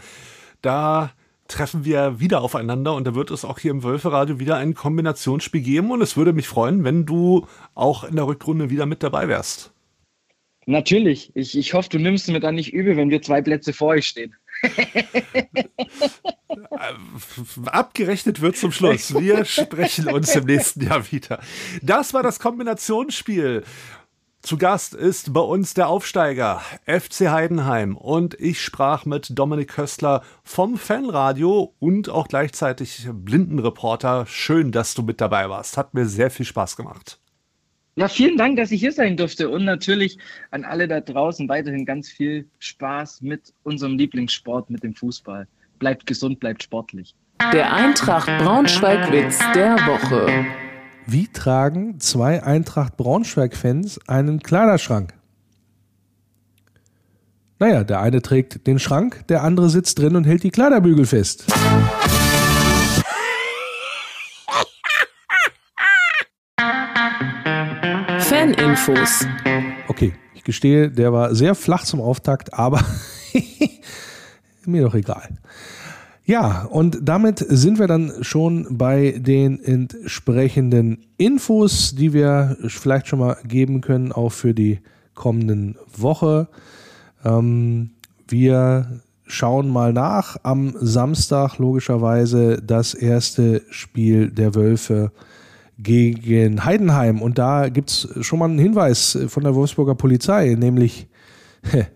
[0.61, 1.11] Da
[1.47, 5.61] treffen wir wieder aufeinander und da wird es auch hier im Wölferadio wieder ein Kombinationsspiel
[5.61, 9.29] geben und es würde mich freuen, wenn du auch in der Rückrunde wieder mit dabei
[9.29, 9.71] wärst.
[10.65, 11.31] Natürlich.
[11.33, 14.05] Ich, ich hoffe, du nimmst mir dann nicht übel, wenn wir zwei Plätze vor euch
[14.05, 14.35] stehen.
[17.65, 19.13] Abgerechnet wird zum Schluss.
[19.19, 21.39] Wir sprechen uns im nächsten Jahr wieder.
[21.81, 23.63] Das war das Kombinationsspiel.
[24.41, 30.23] Zu Gast ist bei uns der Aufsteiger FC Heidenheim und ich sprach mit Dominik Köstler
[30.43, 34.25] vom Fanradio und auch gleichzeitig Blindenreporter.
[34.25, 35.75] Schön, dass du mit dabei warst.
[35.75, 37.19] Hat mir sehr viel Spaß gemacht.
[37.97, 40.19] Ja, vielen Dank, dass ich hier sein durfte und natürlich
[40.51, 45.47] an alle da draußen weiterhin ganz viel Spaß mit unserem Lieblingssport, mit dem Fußball.
[45.79, 47.15] Bleibt gesund, bleibt sportlich.
[47.53, 50.45] Der Eintracht Braunschweig-Witz der Woche.
[51.05, 55.13] Wie tragen zwei Eintracht Braunschweig-Fans einen Kleiderschrank?
[57.59, 61.45] Naja, der eine trägt den Schrank, der andere sitzt drin und hält die Kleiderbügel fest.
[68.19, 69.25] Faninfos.
[69.87, 72.83] Okay, ich gestehe, der war sehr flach zum Auftakt, aber
[74.67, 75.29] mir doch egal.
[76.25, 83.19] Ja, und damit sind wir dann schon bei den entsprechenden Infos, die wir vielleicht schon
[83.19, 84.79] mal geben können, auch für die
[85.13, 86.49] kommenden Woche.
[87.23, 87.91] Ähm,
[88.27, 90.37] wir schauen mal nach.
[90.43, 95.13] Am Samstag logischerweise das erste Spiel der Wölfe
[95.77, 97.21] gegen Heidenheim.
[97.21, 101.07] Und da gibt es schon mal einen Hinweis von der Wolfsburger Polizei, nämlich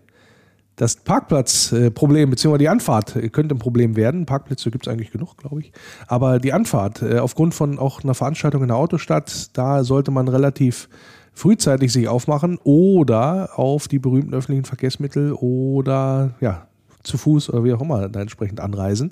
[0.76, 4.26] das Parkplatzproblem, beziehungsweise die Anfahrt könnte ein Problem werden.
[4.26, 5.72] Parkplätze gibt es eigentlich genug, glaube ich.
[6.06, 10.28] Aber die Anfahrt, äh, aufgrund von auch einer Veranstaltung in der Autostadt, da sollte man
[10.28, 10.88] relativ
[11.34, 16.66] frühzeitig sich aufmachen oder auf die berühmten öffentlichen Verkehrsmittel oder ja,
[17.02, 19.10] zu Fuß oder wie auch immer da entsprechend anreisen,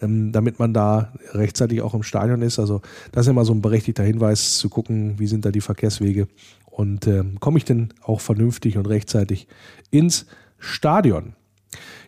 [0.00, 2.58] ähm, damit man da rechtzeitig auch im Stadion ist.
[2.58, 6.28] Also das ist immer so ein berechtigter Hinweis zu gucken, wie sind da die Verkehrswege
[6.66, 9.46] und ähm, komme ich denn auch vernünftig und rechtzeitig
[9.90, 10.41] ins Stadion.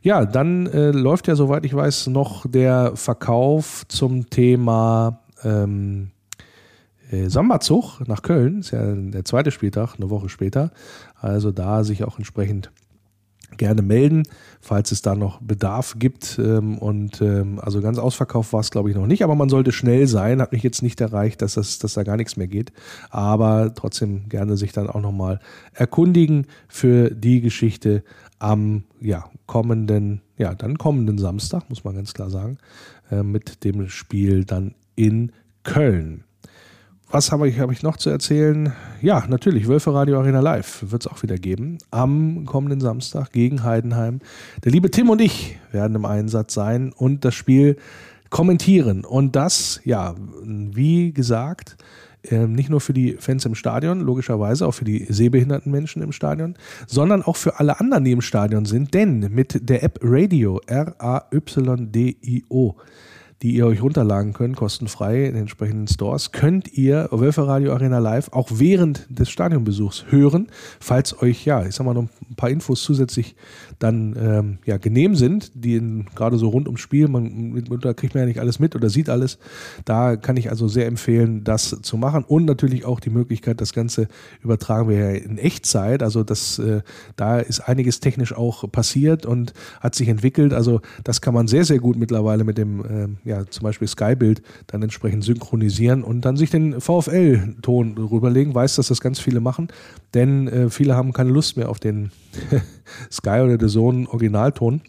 [0.02, 6.10] Ja, dann äh, läuft ja, soweit ich weiß, noch der Verkauf zum Thema ähm,
[7.10, 8.60] äh, Sambazug nach Köln.
[8.60, 10.72] Ist ja der zweite Spieltag, eine Woche später.
[11.20, 12.70] Also da sich auch entsprechend
[13.56, 14.24] gerne melden,
[14.60, 16.38] falls es da noch Bedarf gibt.
[16.38, 19.72] Ähm, und ähm, also ganz ausverkauft war es, glaube ich, noch nicht, aber man sollte
[19.72, 20.40] schnell sein.
[20.40, 22.72] Hat mich jetzt nicht erreicht, dass, das, dass da gar nichts mehr geht.
[23.10, 25.40] Aber trotzdem gerne sich dann auch nochmal
[25.72, 28.04] erkundigen für die Geschichte
[28.38, 32.58] am ja, kommenden, ja, dann kommenden Samstag, muss man ganz klar sagen,
[33.10, 35.32] äh, mit dem Spiel dann in
[35.62, 36.24] Köln.
[37.10, 38.72] Was habe ich, hab ich noch zu erzählen?
[39.00, 41.78] Ja, natürlich, Wölfe Radio Arena Live wird es auch wieder geben.
[41.90, 44.20] Am kommenden Samstag gegen Heidenheim.
[44.64, 47.76] Der liebe Tim und ich werden im Einsatz sein und das Spiel
[48.30, 49.04] kommentieren.
[49.04, 51.76] Und das, ja, wie gesagt,
[52.30, 56.10] ähm, nicht nur für die Fans im Stadion, logischerweise auch für die sehbehinderten Menschen im
[56.10, 58.94] Stadion, sondern auch für alle anderen, die im Stadion sind.
[58.94, 61.14] Denn mit der App Radio, R-A-Y-D-I-O,
[63.42, 67.98] die ihr euch runterladen könnt, kostenfrei in den entsprechenden Stores, könnt ihr Wölfe Radio Arena
[67.98, 70.48] Live auch während des Stadionbesuchs hören,
[70.80, 73.36] falls euch, ja, ich sag mal, noch ein paar Infos zusätzlich
[73.78, 78.22] dann ähm, ja, genehm sind, die gerade so rund ums Spiel, man, da kriegt man
[78.22, 79.38] ja nicht alles mit oder sieht alles.
[79.84, 83.72] Da kann ich also sehr empfehlen, das zu machen und natürlich auch die Möglichkeit, das
[83.72, 84.08] Ganze
[84.42, 86.02] übertragen wir ja in Echtzeit.
[86.02, 86.82] Also das, äh,
[87.16, 90.52] da ist einiges technisch auch passiert und hat sich entwickelt.
[90.52, 94.42] Also das kann man sehr, sehr gut mittlerweile mit dem äh, ja, zum Beispiel Skybild
[94.66, 98.54] dann entsprechend synchronisieren und dann sich den VFL-Ton rüberlegen.
[98.54, 99.68] Weiß, dass das ganz viele machen,
[100.12, 102.10] denn äh, viele haben keine Lust mehr auf den
[103.10, 104.82] Sky oder The Zone Originalton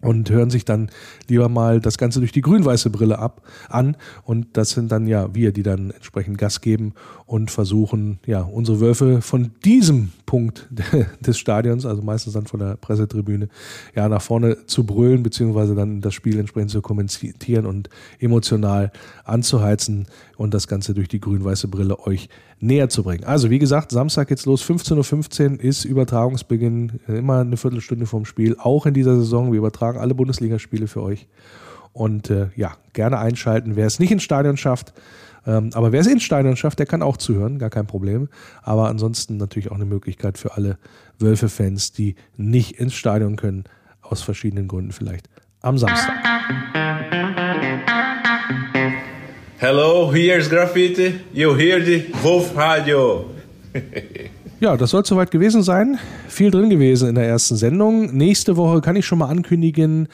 [0.00, 0.90] und hören sich dann
[1.28, 3.96] lieber mal das Ganze durch die grün-weiße Brille ab an.
[4.22, 6.94] Und das sind dann ja wir, die dann entsprechend Gas geben
[7.26, 10.68] und versuchen, ja, unsere Wölfe von diesem Punkt
[11.20, 13.48] des Stadions, also meistens dann von der Pressetribüne,
[13.96, 18.92] ja, nach vorne zu brüllen, beziehungsweise dann das Spiel entsprechend zu kommentieren und emotional
[19.24, 20.06] anzuheizen
[20.36, 22.28] und das Ganze durch die grün-weiße Brille euch
[22.60, 23.24] näher zu bringen.
[23.24, 28.56] Also, wie gesagt, Samstag geht's los, 15.15 Uhr ist Übertragungsbeginn, immer eine Viertelstunde vorm Spiel,
[28.56, 29.50] auch in dieser Saison.
[29.50, 31.26] Wir übertragen alle Bundesligaspiele für euch.
[31.92, 33.74] Und äh, ja, gerne einschalten.
[33.74, 34.92] Wer es nicht ins Stadion schafft,
[35.46, 38.28] ähm, aber wer es ins Stadion schafft, der kann auch zuhören, gar kein Problem.
[38.62, 40.78] Aber ansonsten natürlich auch eine Möglichkeit für alle
[41.18, 43.64] Wölfe-Fans, die nicht ins Stadion können,
[44.02, 45.28] aus verschiedenen Gründen vielleicht
[45.62, 46.14] am Samstag.
[49.58, 51.20] Hello, here's Graffiti.
[51.32, 53.26] You hear the Wolf Radio.
[54.58, 55.98] Ja, das soll soweit gewesen sein.
[56.28, 58.16] Viel drin gewesen in der ersten Sendung.
[58.16, 60.08] Nächste Woche kann ich schon mal ankündigen,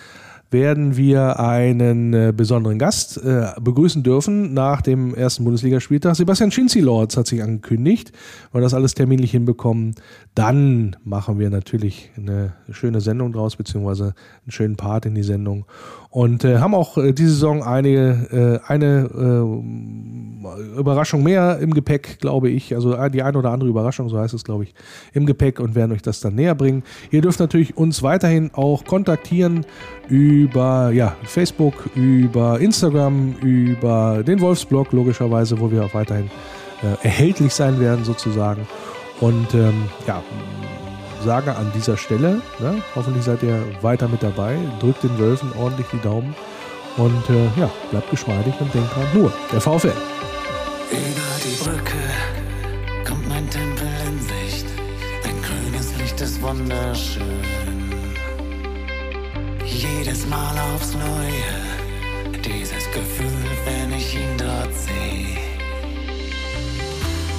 [0.52, 6.16] werden wir einen äh, besonderen Gast äh, begrüßen dürfen nach dem ersten Bundesligaspieltag.
[6.16, 8.12] Sebastian Schinzi-Lords hat sich angekündigt,
[8.52, 9.94] weil das alles terminlich hinbekommen.
[10.34, 15.64] Dann machen wir natürlich eine schöne Sendung draus, beziehungsweise einen schönen Part in die Sendung.
[16.12, 22.18] Und äh, haben auch äh, diese Saison eine, äh, eine äh, Überraschung mehr im Gepäck,
[22.20, 22.74] glaube ich.
[22.74, 24.74] Also äh, die eine oder andere Überraschung, so heißt es, glaube ich,
[25.14, 26.82] im Gepäck und werden euch das dann näher bringen.
[27.10, 29.64] Ihr dürft natürlich uns weiterhin auch kontaktieren
[30.10, 36.30] über ja, Facebook, über Instagram, über den Wolfsblog, logischerweise, wo wir auch weiterhin
[36.82, 38.66] äh, erhältlich sein werden, sozusagen.
[39.20, 40.22] Und ähm, ja,
[41.22, 45.86] sage an dieser Stelle, ne, hoffentlich seid ihr weiter mit dabei, drückt den Wölfen ordentlich
[45.92, 46.34] die Daumen
[46.96, 49.92] und äh, ja, bleibt geschmeidig und denkt dran, nur der VfL.
[50.90, 51.98] Über die Brücke
[53.08, 54.66] kommt mein Tempel in Sicht,
[55.22, 57.22] dein grünes Licht ist wunderschön.
[59.64, 65.51] Jedes Mal aufs Neue, dieses Gefühl, wenn ich ihn dort sehe.